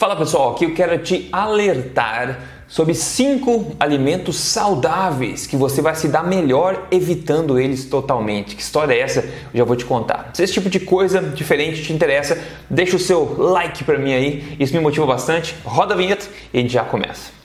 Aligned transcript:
Fala 0.00 0.16
pessoal, 0.16 0.52
aqui 0.52 0.64
eu 0.64 0.72
quero 0.72 0.96
te 0.96 1.28
alertar 1.30 2.40
sobre 2.66 2.94
cinco 2.94 3.76
alimentos 3.78 4.36
saudáveis 4.36 5.46
que 5.46 5.56
você 5.56 5.82
vai 5.82 5.94
se 5.94 6.08
dar 6.08 6.24
melhor 6.24 6.86
evitando 6.90 7.60
eles 7.60 7.84
totalmente. 7.84 8.56
Que 8.56 8.62
história 8.62 8.94
é 8.94 9.00
essa? 9.00 9.20
Eu 9.20 9.58
já 9.58 9.64
vou 9.64 9.76
te 9.76 9.84
contar. 9.84 10.30
Se 10.32 10.42
esse 10.42 10.54
tipo 10.54 10.70
de 10.70 10.80
coisa 10.80 11.20
diferente 11.20 11.82
te 11.82 11.92
interessa, 11.92 12.42
deixa 12.70 12.96
o 12.96 12.98
seu 12.98 13.36
like 13.36 13.84
para 13.84 13.98
mim 13.98 14.14
aí, 14.14 14.56
isso 14.58 14.72
me 14.72 14.80
motiva 14.80 15.04
bastante. 15.04 15.54
Roda 15.62 15.92
a 15.92 15.96
vinheta 15.98 16.26
e 16.50 16.58
a 16.60 16.62
gente 16.62 16.72
já 16.72 16.82
começa. 16.82 17.39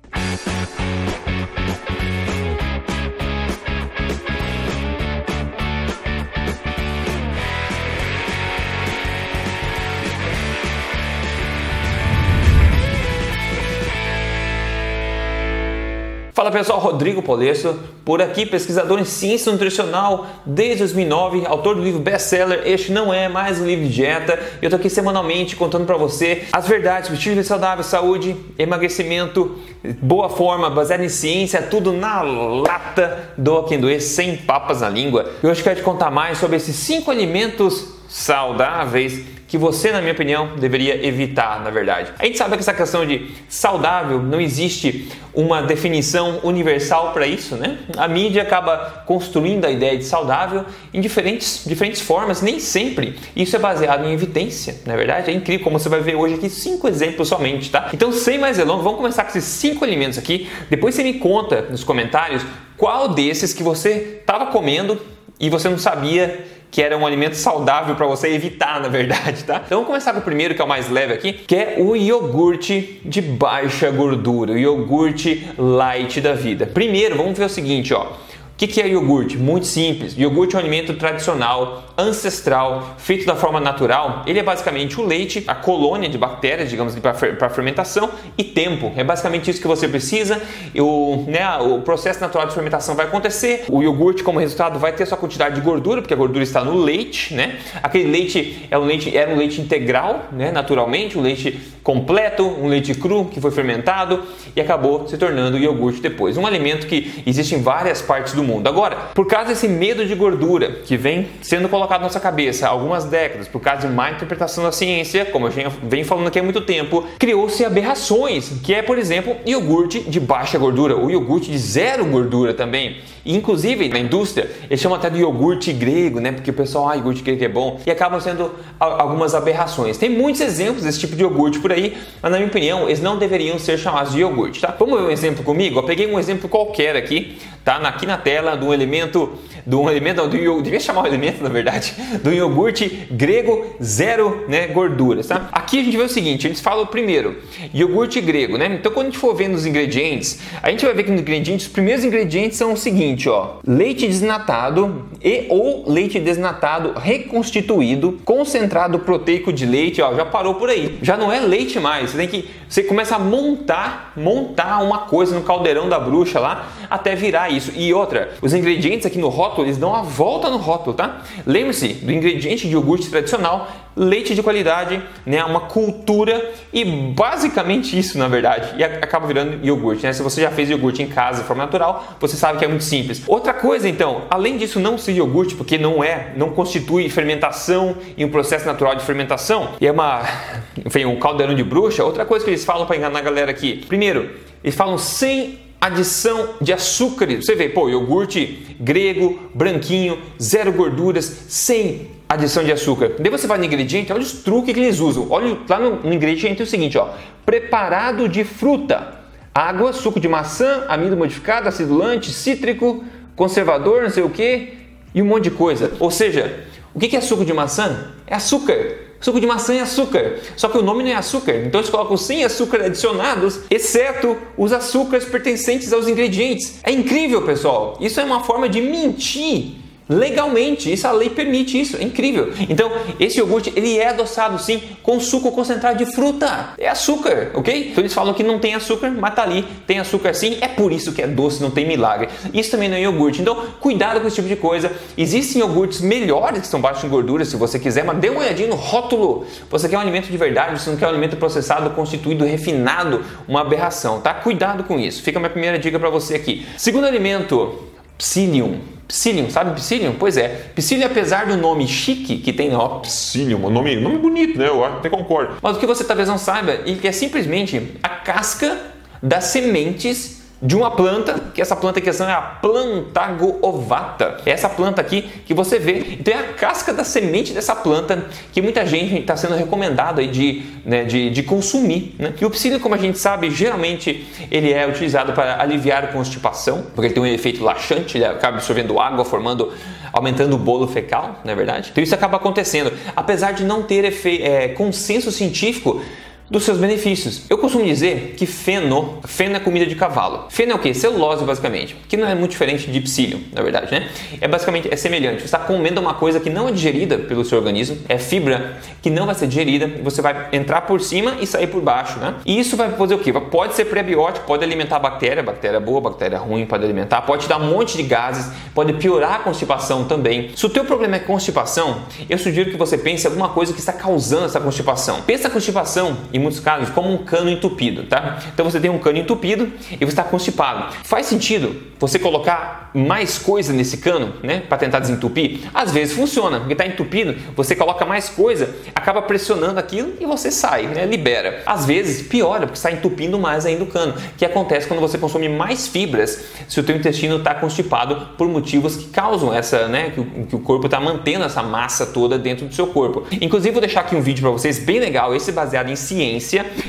Fala 16.35 16.51
pessoal, 16.51 16.79
Rodrigo 16.79 17.21
Polesso, 17.21 17.79
por 18.03 18.21
aqui, 18.21 18.45
pesquisador 18.45 18.99
em 18.99 19.05
ciência 19.05 19.49
nutricional 19.49 20.27
desde 20.45 20.79
2009, 20.79 21.45
autor 21.45 21.75
do 21.75 21.81
livro 21.81 22.01
best-seller 22.01 22.61
Este 22.65 22.91
Não 22.91 23.13
É 23.13 23.29
Mais 23.29 23.61
um 23.61 23.65
Livro 23.65 23.85
de 23.85 23.93
Dieta. 23.93 24.37
Eu 24.61 24.69
tô 24.69 24.75
aqui 24.75 24.89
semanalmente 24.89 25.55
contando 25.55 25.85
para 25.85 25.95
você 25.95 26.43
as 26.51 26.67
verdades 26.67 27.07
sobre 27.07 27.19
estilo 27.19 27.41
saudável, 27.41 27.85
saúde, 27.85 28.35
emagrecimento, 28.59 29.57
boa 30.01 30.27
forma, 30.27 30.69
baseado 30.69 31.03
em 31.05 31.09
ciência, 31.09 31.61
tudo 31.61 31.93
na 31.93 32.21
lata 32.21 33.29
do 33.37 33.63
quem 33.63 33.79
doer, 33.79 34.01
sem 34.01 34.35
papas 34.35 34.81
na 34.81 34.89
língua. 34.89 35.31
E 35.41 35.47
hoje 35.47 35.63
quero 35.63 35.77
te 35.77 35.83
contar 35.83 36.11
mais 36.11 36.37
sobre 36.37 36.57
esses 36.57 36.75
cinco 36.75 37.11
alimentos 37.11 37.95
saudáveis 38.09 39.23
que 39.55 39.57
você, 39.57 39.89
na 39.89 40.01
minha 40.01 40.11
opinião, 40.11 40.57
deveria 40.57 41.07
evitar, 41.07 41.63
na 41.63 41.69
verdade. 41.69 42.11
A 42.19 42.25
gente 42.25 42.37
sabe 42.37 42.57
que 42.57 42.59
essa 42.59 42.73
questão 42.73 43.05
de 43.05 43.31
saudável 43.47 44.21
não 44.21 44.41
existe 44.41 45.07
uma 45.33 45.61
definição 45.61 46.41
universal 46.43 47.13
para 47.13 47.25
isso, 47.25 47.55
né? 47.55 47.77
A 47.95 48.05
mídia 48.05 48.41
acaba 48.41 49.03
construindo 49.05 49.63
a 49.63 49.71
ideia 49.71 49.97
de 49.97 50.03
saudável 50.03 50.65
em 50.93 50.99
diferentes, 50.99 51.63
diferentes 51.65 52.01
formas, 52.01 52.41
nem 52.41 52.59
sempre 52.59 53.15
isso 53.33 53.55
é 53.55 53.59
baseado 53.59 54.05
em 54.05 54.11
evidência, 54.11 54.75
na 54.85 54.93
é 54.93 54.97
verdade. 54.97 55.31
É 55.31 55.33
incrível 55.33 55.63
como 55.63 55.79
você 55.79 55.87
vai 55.87 56.01
ver 56.01 56.15
hoje 56.15 56.35
aqui 56.35 56.49
cinco 56.49 56.85
exemplos 56.89 57.29
somente, 57.29 57.71
tá? 57.71 57.91
Então, 57.93 58.11
sem 58.11 58.37
mais 58.37 58.57
delongas, 58.57 58.83
vamos 58.83 58.99
começar 58.99 59.23
com 59.23 59.29
esses 59.29 59.45
cinco 59.45 59.85
alimentos 59.85 60.17
aqui. 60.17 60.49
Depois 60.69 60.93
você 60.93 61.03
me 61.03 61.13
conta 61.13 61.61
nos 61.61 61.81
comentários 61.81 62.45
qual 62.75 63.07
desses 63.07 63.53
que 63.53 63.63
você 63.63 64.19
estava 64.19 64.47
comendo 64.47 64.99
e 65.39 65.49
você 65.49 65.69
não 65.69 65.77
sabia 65.77 66.45
que 66.75 66.81
era 66.81 66.97
um 66.97 67.07
alimento 67.07 67.37
saudável 67.37 67.95
para 67.95 68.05
você 68.05 68.27
evitar, 68.27 68.81
na 68.81 68.89
verdade, 68.89 69.45
tá? 69.45 69.61
Então 69.65 69.77
vamos 69.77 69.87
começar 69.87 70.11
com 70.11 70.19
o 70.19 70.21
primeiro, 70.21 70.53
que 70.53 70.61
é 70.61 70.65
o 70.65 70.67
mais 70.67 70.89
leve 70.89 71.13
aqui, 71.13 71.31
que 71.31 71.55
é 71.55 71.75
o 71.79 71.95
iogurte 71.95 72.99
de 73.05 73.21
baixa 73.21 73.89
gordura, 73.89 74.51
o 74.51 74.57
iogurte 74.57 75.47
light 75.57 76.19
da 76.19 76.33
vida. 76.33 76.65
Primeiro, 76.65 77.15
vamos 77.15 77.37
ver 77.37 77.45
o 77.45 77.49
seguinte, 77.49 77.93
ó. 77.93 78.01
O 78.01 78.57
que, 78.57 78.67
que 78.67 78.81
é 78.81 78.89
iogurte? 78.89 79.37
Muito 79.37 79.65
simples. 79.65 80.17
Iogurte 80.17 80.57
é 80.57 80.57
um 80.57 80.61
alimento 80.61 80.93
tradicional, 80.95 81.84
ancestral, 81.97 82.95
feito 82.97 83.25
da 83.25 83.35
forma 83.35 83.59
natural. 83.59 84.23
Ele 84.27 84.39
é 84.39 84.43
basicamente 84.43 84.99
o 84.99 85.05
leite, 85.05 85.43
a 85.47 85.55
colônia 85.55 86.09
de 86.09 86.17
bactérias, 86.17 86.69
digamos, 86.69 86.95
para 86.99 87.49
fermentação 87.49 88.09
e 88.37 88.43
tempo. 88.43 88.91
É 88.95 89.03
basicamente 89.03 89.49
isso 89.49 89.61
que 89.61 89.67
você 89.67 89.87
precisa. 89.87 90.41
O, 90.75 91.25
né, 91.27 91.57
o 91.57 91.79
processo 91.81 92.19
natural 92.19 92.47
de 92.47 92.53
fermentação 92.53 92.95
vai 92.95 93.05
acontecer. 93.05 93.65
O 93.69 93.81
iogurte, 93.81 94.23
como 94.23 94.39
resultado, 94.39 94.77
vai 94.77 94.91
ter 94.91 95.05
sua 95.05 95.17
quantidade 95.17 95.55
de 95.55 95.61
gordura, 95.61 96.01
porque 96.01 96.13
a 96.13 96.17
gordura 96.17 96.43
está 96.43 96.63
no 96.63 96.77
leite, 96.77 97.33
né? 97.33 97.59
Aquele 97.81 98.09
leite 98.09 98.67
é 98.69 98.77
um 98.77 98.83
leite, 98.83 99.15
era 99.15 99.31
um 99.31 99.37
leite 99.37 99.61
integral, 99.61 100.25
né? 100.31 100.51
Naturalmente, 100.51 101.17
um 101.17 101.21
leite 101.21 101.59
completo, 101.81 102.43
um 102.43 102.67
leite 102.67 102.93
cru 102.95 103.25
que 103.25 103.39
foi 103.39 103.51
fermentado 103.51 104.23
e 104.55 104.59
acabou 104.59 105.07
se 105.07 105.17
tornando 105.17 105.57
iogurte 105.57 106.01
depois. 106.01 106.35
Um 106.37 106.45
alimento 106.45 106.87
que 106.87 107.23
existe 107.25 107.55
em 107.55 107.61
várias 107.61 108.01
partes 108.01 108.33
do 108.33 108.43
mundo. 108.43 108.67
Agora, 108.67 108.95
por 109.13 109.27
causa 109.27 109.49
desse 109.49 109.67
medo 109.67 110.05
de 110.05 110.15
gordura 110.15 110.71
que 110.83 110.97
vem 110.97 111.27
sendo 111.41 111.69
colocado 111.69 111.84
na 111.93 111.99
nossa 111.99 112.19
cabeça 112.19 112.67
há 112.67 112.69
algumas 112.69 113.05
décadas, 113.05 113.47
por 113.47 113.61
causa 113.61 113.87
de 113.87 113.93
má 113.93 114.11
interpretação 114.11 114.63
da 114.63 114.71
ciência, 114.71 115.25
como 115.25 115.47
eu 115.47 115.51
venho 115.83 116.05
falando 116.05 116.27
aqui 116.27 116.39
há 116.39 116.43
muito 116.43 116.61
tempo, 116.61 117.05
criou-se 117.19 117.63
aberrações, 117.63 118.59
que 118.63 118.73
é, 118.73 118.81
por 118.81 118.97
exemplo, 118.97 119.35
iogurte 119.45 120.01
de 120.01 120.19
baixa 120.19 120.57
gordura, 120.57 120.97
o 120.97 121.09
iogurte 121.09 121.51
de 121.51 121.57
zero 121.57 122.05
gordura 122.05 122.53
também. 122.53 122.97
Inclusive, 123.25 123.89
na 123.89 123.99
indústria, 123.99 124.49
eles 124.69 124.79
chamam 124.79 124.97
até 124.97 125.09
de 125.09 125.19
iogurte 125.19 125.73
grego, 125.73 126.19
né? 126.19 126.31
Porque 126.31 126.51
o 126.51 126.53
pessoal, 126.53 126.89
ah, 126.89 126.95
iogurte 126.95 127.23
grego 127.23 127.43
é 127.43 127.47
bom. 127.47 127.79
E 127.85 127.89
acabam 127.89 128.19
sendo 128.21 128.51
algumas 128.79 129.33
aberrações. 129.33 129.97
Tem 129.97 130.09
muitos 130.09 130.41
exemplos 130.41 130.83
desse 130.83 130.99
tipo 130.99 131.15
de 131.15 131.23
iogurte 131.23 131.59
por 131.59 131.71
aí, 131.71 131.97
mas 132.21 132.31
na 132.31 132.37
minha 132.37 132.49
opinião, 132.49 132.85
eles 132.85 133.01
não 133.01 133.17
deveriam 133.17 133.57
ser 133.57 133.77
chamados 133.77 134.13
de 134.13 134.19
iogurte, 134.19 134.61
tá? 134.61 134.75
Vamos 134.77 134.99
ver 134.99 135.07
um 135.07 135.11
exemplo 135.11 135.43
comigo? 135.43 135.79
Eu 135.79 135.83
peguei 135.83 136.05
um 136.05 136.19
exemplo 136.19 136.47
qualquer 136.47 136.95
aqui, 136.95 137.37
tá? 137.63 137.77
Aqui 137.77 138.05
na 138.05 138.17
tela, 138.17 138.55
de 138.55 138.63
um 138.63 138.73
elemento, 138.73 139.33
de 139.65 139.75
um 139.75 139.89
elemento, 139.89 140.27
do 140.27 140.37
iogurte, 140.37 140.63
devia 140.63 140.79
chamar 140.79 141.03
o 141.03 141.07
elemento, 141.07 141.41
na 141.41 141.49
verdade, 141.49 141.93
do 142.23 142.31
iogurte 142.31 143.07
grego 143.11 143.65
zero, 143.81 144.45
né, 144.47 144.67
gorduras, 144.67 145.27
tá? 145.27 145.49
Aqui 145.51 145.79
a 145.79 145.83
gente 145.83 145.97
vê 145.97 146.03
o 146.03 146.09
seguinte, 146.09 146.47
eles 146.47 146.59
falam 146.61 146.85
primeiro, 146.85 147.41
iogurte 147.73 148.21
grego, 148.21 148.57
né? 148.57 148.67
Então 148.79 148.91
quando 148.91 149.07
a 149.07 149.09
gente 149.09 149.19
for 149.19 149.33
vendo 149.33 149.55
os 149.55 149.65
ingredientes, 149.65 150.39
a 150.61 150.69
gente 150.69 150.85
vai 150.85 150.93
ver 150.93 151.03
que 151.03 151.11
nos 151.11 151.21
ingredientes, 151.21 151.65
os 151.65 151.71
primeiros 151.71 152.03
ingredientes 152.03 152.57
são 152.57 152.73
o 152.73 152.77
seguinte, 152.77 153.14
seguinte, 153.15 153.29
ó, 153.29 153.59
leite 153.65 154.07
desnatado 154.07 155.05
e 155.25 155.47
ou 155.49 155.83
leite 155.87 156.19
desnatado 156.19 156.93
reconstituído, 156.99 158.19
concentrado 158.23 158.99
proteico 158.99 159.51
de 159.51 159.65
leite, 159.65 159.99
ó, 159.99 160.13
já 160.13 160.23
parou 160.23 160.53
por 160.53 160.69
aí. 160.69 160.99
Já 161.01 161.17
não 161.17 161.31
é 161.31 161.39
leite 161.39 161.79
mais, 161.79 162.11
você 162.11 162.17
tem 162.17 162.27
que 162.27 162.47
você 162.69 162.83
começa 162.83 163.15
a 163.15 163.19
montar, 163.19 164.11
montar 164.15 164.83
uma 164.83 164.99
coisa 164.99 165.35
no 165.35 165.43
caldeirão 165.43 165.87
da 165.87 165.99
bruxa 165.99 166.39
lá 166.39 166.67
até 166.89 167.15
virar 167.15 167.49
isso. 167.49 167.71
E 167.75 167.93
outra, 167.93 168.33
os 168.41 168.53
ingredientes 168.53 169.05
aqui 169.05 169.17
no 169.17 169.29
rótulo, 169.29 169.67
eles 169.67 169.77
dão 169.77 169.95
a 169.95 170.01
volta 170.01 170.49
no 170.49 170.57
rótulo, 170.57 170.95
tá? 170.95 171.21
Lembre-se 171.45 171.89
do 171.93 172.11
ingrediente 172.11 172.67
de 172.67 172.73
iogurte 172.73 173.09
tradicional, 173.09 173.67
leite 173.95 174.35
de 174.35 174.43
qualidade, 174.43 175.01
né, 175.25 175.43
uma 175.45 175.61
cultura 175.61 176.51
e 176.73 176.83
basicamente 176.83 177.97
isso, 177.97 178.17
na 178.17 178.27
verdade, 178.27 178.75
e 178.77 178.83
acaba 178.83 179.25
virando 179.25 179.65
iogurte, 179.65 180.03
né? 180.03 180.11
Se 180.11 180.21
você 180.21 180.41
já 180.41 180.51
fez 180.51 180.69
iogurte 180.69 181.01
em 181.01 181.07
casa 181.07 181.41
de 181.41 181.47
forma 181.47 181.63
natural, 181.63 182.15
você 182.19 182.35
sabe 182.35 182.59
que 182.59 182.65
é 182.65 182.67
muito 182.67 182.83
simples. 182.83 183.23
Outra 183.27 183.53
coisa, 183.53 183.87
então, 183.87 184.23
além 184.29 184.57
disso 184.57 184.79
não 184.79 184.97
ser 185.15 185.19
iogurte, 185.19 185.55
porque 185.55 185.77
não 185.77 186.03
é, 186.03 186.33
não 186.35 186.51
constitui 186.51 187.09
fermentação 187.09 187.95
e 188.17 188.25
um 188.25 188.29
processo 188.29 188.65
natural 188.65 188.95
de 188.95 189.03
fermentação, 189.03 189.71
e 189.79 189.87
é 189.87 189.91
uma, 189.91 190.21
enfim, 190.85 191.05
um 191.05 191.17
caldeirão 191.17 191.55
de 191.55 191.63
bruxa, 191.63 192.03
outra 192.03 192.25
coisa 192.25 192.43
que 192.43 192.51
eles 192.51 192.65
falam 192.65 192.85
para 192.85 192.97
enganar 192.97 193.19
a 193.19 193.21
galera 193.21 193.51
aqui. 193.51 193.83
Primeiro, 193.87 194.29
eles 194.63 194.75
falam 194.75 194.97
sem 194.97 195.59
adição 195.79 196.55
de 196.59 196.73
açúcares. 196.73 197.45
Você 197.45 197.55
vê, 197.55 197.69
pô, 197.69 197.89
iogurte 197.89 198.75
grego, 198.79 199.39
branquinho, 199.53 200.19
zero 200.41 200.71
gorduras, 200.71 201.25
sem 201.47 202.09
adição 202.27 202.63
de 202.63 202.71
açúcar. 202.71 203.11
Daí 203.19 203.29
você 203.29 203.45
vai 203.45 203.57
no 203.57 203.65
ingrediente, 203.65 204.11
olha 204.11 204.21
os 204.21 204.31
truques 204.31 204.73
que 204.73 204.79
eles 204.79 204.99
usam. 204.99 205.27
Olha 205.29 205.57
lá 205.69 205.79
no 205.79 206.13
ingrediente 206.13 206.61
é 206.61 206.63
o 206.63 206.67
seguinte, 206.67 206.97
ó, 206.97 207.09
preparado 207.45 208.27
de 208.27 208.43
fruta, 208.43 209.19
água, 209.53 209.93
suco 209.93 210.19
de 210.19 210.27
maçã, 210.27 210.85
amido 210.87 211.15
modificado, 211.15 211.69
acidulante, 211.69 212.31
cítrico, 212.33 213.03
conservador, 213.35 214.01
não 214.03 214.09
sei 214.09 214.23
o 214.23 214.29
que, 214.29 214.73
e 215.15 215.21
um 215.21 215.25
monte 215.25 215.45
de 215.45 215.51
coisa. 215.51 215.93
Ou 215.99 216.11
seja, 216.11 216.65
o 216.93 216.99
que 216.99 217.15
é 217.15 217.21
suco 217.21 217.43
de 217.43 217.53
maçã? 217.53 218.11
É 218.27 218.35
açúcar. 218.35 219.05
Suco 219.21 219.39
de 219.39 219.47
maçã 219.47 219.73
é 219.73 219.79
açúcar, 219.79 220.39
só 220.55 220.67
que 220.67 220.77
o 220.77 220.83
nome 220.83 221.01
não 221.01 221.09
é 221.09 221.15
açúcar, 221.15 221.55
então 221.65 221.79
eles 221.79 221.89
colocam 221.89 222.15
sem 222.15 222.43
açúcar 222.43 222.83
adicionados, 222.83 223.61
exceto 223.71 224.37
os 224.55 224.71
açúcares 224.71 225.25
pertencentes 225.25 225.91
aos 225.91 226.07
ingredientes. 226.07 226.79
É 226.83 226.91
incrível, 226.91 227.41
pessoal. 227.41 227.97
Isso 227.99 228.19
é 228.19 228.23
uma 228.23 228.43
forma 228.43 228.69
de 228.69 228.81
mentir 228.81 229.77
legalmente. 230.07 230.91
Isso 230.91 231.07
a 231.07 231.11
lei 231.11 231.29
permite 231.29 231.79
isso, 231.79 231.97
é 231.97 232.03
incrível. 232.03 232.51
Então, 232.69 232.91
esse 233.19 233.39
iogurte 233.39 233.71
ele 233.75 233.97
é 233.97 234.09
adoçado 234.09 234.59
sim 234.59 234.81
com 235.01 235.19
suco 235.19 235.51
concentrado 235.51 235.97
de 235.97 236.11
fruta. 236.13 236.73
É 236.77 236.87
açúcar, 236.87 237.51
ok? 237.53 237.89
Então 237.91 238.01
eles 238.01 238.13
falam 238.13 238.33
que 238.33 238.43
não 238.43 238.59
tem 238.59 238.75
açúcar, 238.75 239.11
mas 239.11 239.33
tá 239.33 239.43
ali, 239.43 239.65
tem 239.85 239.99
açúcar 239.99 240.33
sim, 240.33 240.57
é 240.61 240.67
por 240.67 240.91
isso 240.91 241.13
que 241.13 241.21
é 241.21 241.27
doce, 241.27 241.61
não 241.61 241.71
tem 241.71 241.87
milagre. 241.87 242.29
Isso 242.53 242.71
também 242.71 242.89
não 242.89 242.97
é 242.97 243.01
iogurte. 243.01 243.41
Então, 243.41 243.55
cuidado 243.79 244.21
com 244.21 244.27
esse 244.27 244.35
tipo 244.35 244.47
de 244.47 244.55
coisa. 244.55 244.91
Existem 245.17 245.61
iogurtes 245.61 246.01
melhores 246.01 246.61
que 246.61 246.67
são 246.67 246.81
baixos 246.81 247.03
em 247.03 247.09
gordura, 247.09 247.45
se 247.45 247.55
você 247.55 247.79
quiser, 247.79 248.03
mas 248.03 248.17
dê 248.17 248.29
uma 248.29 248.41
olhadinha 248.41 248.67
no 248.67 248.75
rótulo. 248.75 249.45
Você 249.69 249.89
quer 249.89 249.97
um 249.97 250.01
alimento 250.01 250.29
de 250.29 250.37
verdade, 250.37 250.79
você 250.79 250.89
não 250.89 250.97
quer 250.97 251.07
um 251.07 251.09
alimento 251.09 251.37
processado, 251.37 251.89
constituído, 251.91 252.45
refinado, 252.45 253.23
uma 253.47 253.61
aberração, 253.61 254.21
tá? 254.21 254.33
Cuidado 254.33 254.83
com 254.83 254.99
isso. 254.99 255.21
Fica 255.21 255.39
a 255.39 255.41
minha 255.41 255.49
primeira 255.49 255.79
dica 255.79 255.99
para 255.99 256.09
você 256.09 256.35
aqui. 256.35 256.65
Segundo 256.77 257.05
alimento, 257.05 257.83
psyllium. 258.17 258.94
Psyllium, 259.07 259.49
sabe 259.49 259.75
Psyllium? 259.79 260.15
Pois 260.17 260.37
é. 260.37 260.71
Psyllium, 260.75 261.07
apesar 261.07 261.45
do 261.45 261.57
nome 261.57 261.87
chique 261.87 262.37
que 262.37 262.51
tem, 262.51 262.75
ó, 262.75 262.99
Psyllium, 262.99 263.65
um 263.65 263.69
nome, 263.69 263.95
nome 263.95 264.17
bonito, 264.17 264.57
né? 264.57 264.67
Eu 264.67 264.83
até 264.83 265.09
concordo. 265.09 265.55
Mas 265.61 265.77
o 265.77 265.79
que 265.79 265.85
você 265.85 266.03
talvez 266.03 266.27
não 266.27 266.37
saiba 266.37 266.71
é 266.71 266.95
que 266.95 267.07
é 267.07 267.11
simplesmente 267.11 267.97
a 268.01 268.09
casca 268.09 268.77
das 269.21 269.45
sementes 269.45 270.44
de 270.65 270.75
uma 270.75 270.91
planta, 270.91 271.39
que 271.53 271.61
essa 271.61 271.75
planta 271.75 271.99
em 271.99 272.01
questão 272.01 272.27
é 272.27 272.33
a 272.33 272.41
Plantago 272.41 273.59
ovata. 273.61 274.37
É 274.45 274.51
essa 274.51 274.67
planta 274.67 274.99
aqui 274.99 275.21
que 275.45 275.53
você 275.53 275.77
vê. 275.77 276.17
Então 276.19 276.33
é 276.33 276.37
a 276.37 276.53
casca 276.53 276.91
da 276.91 277.03
semente 277.03 277.53
dessa 277.53 277.75
planta 277.75 278.25
que 278.51 278.61
muita 278.61 278.85
gente 278.85 279.19
está 279.19 279.37
sendo 279.37 279.55
recomendado 279.55 280.19
aí 280.19 280.27
de, 280.27 280.63
né, 280.83 281.03
de, 281.03 281.29
de 281.29 281.43
consumir. 281.43 282.15
Né? 282.17 282.33
E 282.41 282.45
o 282.45 282.49
psílio, 282.49 282.79
como 282.79 282.95
a 282.95 282.97
gente 282.97 283.19
sabe, 283.19 283.51
geralmente 283.51 284.27
ele 284.49 284.73
é 284.73 284.87
utilizado 284.87 285.33
para 285.33 285.61
aliviar 285.61 286.11
constipação, 286.11 286.87
porque 286.93 287.07
ele 287.07 287.13
tem 287.13 287.23
um 287.23 287.27
efeito 287.27 287.63
laxante, 287.63 288.17
ele 288.17 288.25
acaba 288.25 288.57
absorvendo 288.57 288.99
água, 288.99 289.23
formando 289.23 289.71
aumentando 290.11 290.55
o 290.55 290.57
bolo 290.57 290.87
fecal, 290.87 291.41
não 291.43 291.51
é 291.51 291.55
verdade? 291.55 291.89
Então 291.91 292.01
isso 292.01 292.15
acaba 292.15 292.37
acontecendo, 292.37 292.91
apesar 293.13 293.51
de 293.51 293.65
não 293.65 293.83
ter 293.83 294.05
é, 294.41 294.69
consenso 294.69 295.29
científico 295.29 296.01
dos 296.49 296.63
seus 296.63 296.77
benefícios. 296.77 297.43
Eu 297.49 297.57
costumo 297.57 297.83
dizer 297.83 298.35
que 298.37 298.45
feno, 298.45 299.19
feno 299.25 299.55
é 299.55 299.59
comida 299.59 299.85
de 299.85 299.95
cavalo. 299.95 300.45
Feno 300.49 300.73
é 300.73 300.75
o 300.75 300.79
que? 300.79 300.93
Celulose, 300.93 301.43
basicamente, 301.43 301.95
que 302.07 302.15
não 302.15 302.27
é 302.27 302.35
muito 302.35 302.51
diferente 302.51 302.89
de 302.89 302.99
psílio, 303.01 303.39
na 303.51 303.61
verdade, 303.61 303.91
né? 303.91 304.09
É 304.39 304.47
basicamente, 304.47 304.87
é 304.91 304.95
semelhante. 304.95 305.39
Você 305.39 305.45
está 305.45 305.59
comendo 305.59 305.99
uma 305.99 306.13
coisa 306.13 306.39
que 306.39 306.49
não 306.49 306.67
é 306.67 306.71
digerida 306.71 307.17
pelo 307.17 307.43
seu 307.43 307.57
organismo, 307.57 307.97
é 308.07 308.17
fibra 308.17 308.77
que 309.01 309.09
não 309.09 309.25
vai 309.25 309.35
ser 309.35 309.47
digerida, 309.47 309.89
você 310.03 310.21
vai 310.21 310.49
entrar 310.51 310.81
por 310.81 311.01
cima 311.01 311.37
e 311.41 311.47
sair 311.47 311.67
por 311.67 311.81
baixo, 311.81 312.19
né? 312.19 312.35
E 312.45 312.59
isso 312.59 312.77
vai 312.77 312.91
fazer 312.91 313.15
o 313.15 313.19
quê? 313.19 313.33
Pode 313.33 313.73
ser 313.73 313.85
prebiótico, 313.85 314.45
pode 314.45 314.63
alimentar 314.63 314.99
bactéria, 314.99 315.41
bactéria 315.41 315.79
boa, 315.79 315.99
bactéria 315.99 316.37
ruim, 316.37 316.65
pode 316.65 316.83
alimentar, 316.83 317.21
pode 317.23 317.47
dar 317.47 317.57
um 317.57 317.67
monte 317.67 317.97
de 317.97 318.03
gases, 318.03 318.51
pode 318.73 318.93
piorar 318.93 319.33
a 319.33 319.39
constipação 319.39 320.05
também. 320.05 320.51
Se 320.55 320.65
o 320.65 320.69
teu 320.69 320.85
problema 320.85 321.15
é 321.15 321.19
constipação, 321.19 322.03
eu 322.29 322.37
sugiro 322.37 322.69
que 322.69 322.77
você 322.77 322.97
pense 322.97 323.25
em 323.25 323.29
alguma 323.29 323.49
coisa 323.49 323.73
que 323.73 323.79
está 323.79 323.93
causando 323.93 324.45
essa 324.45 324.59
constipação. 324.59 325.21
Pensa 325.21 325.47
a 325.47 325.51
constipação 325.51 326.17
em 326.35 326.39
muitos 326.39 326.59
casos, 326.59 326.89
como 326.89 327.13
um 327.13 327.19
cano 327.19 327.49
entupido, 327.49 328.03
tá? 328.03 328.39
Então 328.53 328.69
você 328.69 328.77
tem 328.77 328.91
um 328.91 328.99
cano 328.99 329.17
entupido 329.17 329.71
e 329.89 329.97
você 329.99 330.03
está 330.03 330.23
constipado. 330.23 330.93
Faz 331.03 331.27
sentido 331.27 331.73
você 331.97 332.19
colocar 332.19 332.91
mais 332.93 333.37
coisa 333.37 333.71
nesse 333.71 333.97
cano, 333.97 334.33
né, 334.43 334.61
para 334.67 334.77
tentar 334.77 334.99
desentupir? 334.99 335.61
Às 335.73 335.93
vezes 335.93 336.13
funciona, 336.13 336.59
porque 336.59 336.73
está 336.73 336.85
entupido, 336.85 337.35
você 337.55 337.73
coloca 337.73 338.05
mais 338.05 338.27
coisa, 338.27 338.75
acaba 338.93 339.21
pressionando 339.21 339.79
aquilo 339.79 340.13
e 340.19 340.25
você 340.25 340.51
sai, 340.51 340.87
né, 340.87 341.05
libera. 341.05 341.63
Às 341.65 341.85
vezes 341.85 342.27
piora, 342.27 342.67
porque 342.67 342.77
está 342.77 342.91
entupindo 342.91 343.39
mais 343.39 343.65
ainda 343.65 343.85
o 343.85 343.87
cano, 343.87 344.13
que 344.37 344.43
acontece 344.43 344.87
quando 344.87 344.99
você 344.99 345.17
consome 345.17 345.47
mais 345.47 345.87
fibras, 345.87 346.47
se 346.67 346.81
o 346.81 346.83
teu 346.83 346.97
intestino 346.97 347.37
está 347.37 347.55
constipado 347.55 348.35
por 348.37 348.49
motivos 348.49 348.97
que 348.97 349.07
causam 349.07 349.53
essa, 349.53 349.87
né, 349.87 350.09
que 350.09 350.19
o, 350.19 350.25
que 350.47 350.55
o 350.57 350.59
corpo 350.59 350.87
está 350.87 350.99
mantendo 350.99 351.45
essa 351.45 351.63
massa 351.63 352.05
toda 352.05 352.37
dentro 352.37 352.65
do 352.65 352.75
seu 352.75 352.87
corpo. 352.87 353.23
Inclusive 353.39 353.71
vou 353.71 353.81
deixar 353.81 354.01
aqui 354.01 354.17
um 354.17 354.21
vídeo 354.21 354.41
para 354.41 354.51
vocês 354.51 354.79
bem 354.79 354.99
legal, 354.99 355.33
esse 355.33 355.53
baseado 355.53 355.89
em 355.89 355.95
ciência 355.95 356.24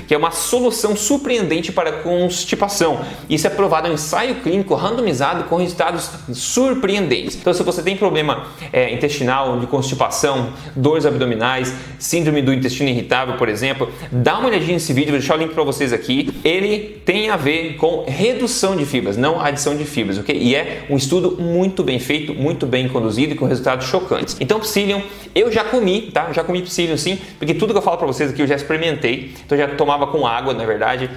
que 0.07 0.15
é 0.15 0.17
uma 0.17 0.31
solução 0.31 0.97
surpreendente 0.97 1.73
para 1.73 1.93
constipação. 1.93 3.01
Isso 3.29 3.47
é 3.47 3.51
provado 3.51 3.89
em 3.89 3.91
um 3.93 3.95
ensaio 3.95 4.37
clínico 4.37 4.75
randomizado 4.75 5.45
com 5.45 5.57
resultados 5.57 6.11
surpreendentes. 6.33 7.37
Então, 7.37 7.53
se 7.53 7.63
você 7.63 7.83
tem 7.83 7.97
problema 7.97 8.47
é, 8.73 8.93
intestinal, 8.93 9.59
de 9.59 9.67
constipação, 9.67 10.51
dores 10.75 11.07
abdominais, 11.07 11.73
síndrome 11.99 12.43
do 12.43 12.53
intestino 12.53 12.89
irritável, 12.89 13.37
por 13.37 13.49
exemplo, 13.49 13.91
dá 14.11 14.39
uma 14.39 14.49
olhadinha 14.49 14.75
nesse 14.75 14.93
vídeo, 14.93 15.11
vou 15.11 15.19
deixar 15.19 15.37
o 15.37 15.39
link 15.39 15.53
para 15.53 15.65
vocês 15.65 15.93
aqui. 15.93 16.31
Ele 16.45 17.01
tem 17.05 17.31
a 17.31 17.37
ver 17.37 17.77
com 17.77 18.05
redução 18.07 18.77
de 18.77 18.85
fibras, 18.85 19.17
não 19.17 19.41
adição 19.41 19.77
de 19.77 19.85
fibras, 19.85 20.19
ok? 20.19 20.37
E 20.37 20.55
é 20.55 20.85
um 20.89 20.97
estudo 20.97 21.41
muito 21.41 21.83
bem 21.83 21.99
feito, 21.99 22.35
muito 22.35 22.67
bem 22.67 22.89
conduzido 22.89 23.33
e 23.33 23.37
com 23.37 23.47
resultados 23.47 23.87
chocantes. 23.87 24.37
Então, 24.41 24.61
Psyllium, 24.61 25.03
eu 25.35 25.51
já 25.51 25.65
comi, 25.65 26.11
tá? 26.13 26.33
Já 26.33 26.43
comi 26.45 26.63
Psyllium 26.63 26.97
sim, 26.97 27.19
porque 27.39 27.55
tudo 27.55 27.73
que 27.73 27.79
eu 27.79 27.83
falo 27.83 27.97
para 27.97 28.07
vocês 28.07 28.31
aqui 28.31 28.43
eu 28.43 28.47
já 28.47 28.55
experimentei 28.55 29.26
então 29.45 29.57
já 29.57 29.69
tomava 29.69 30.07
com 30.07 30.27
água, 30.27 30.53
na 30.53 30.65
verdade. 30.65 31.11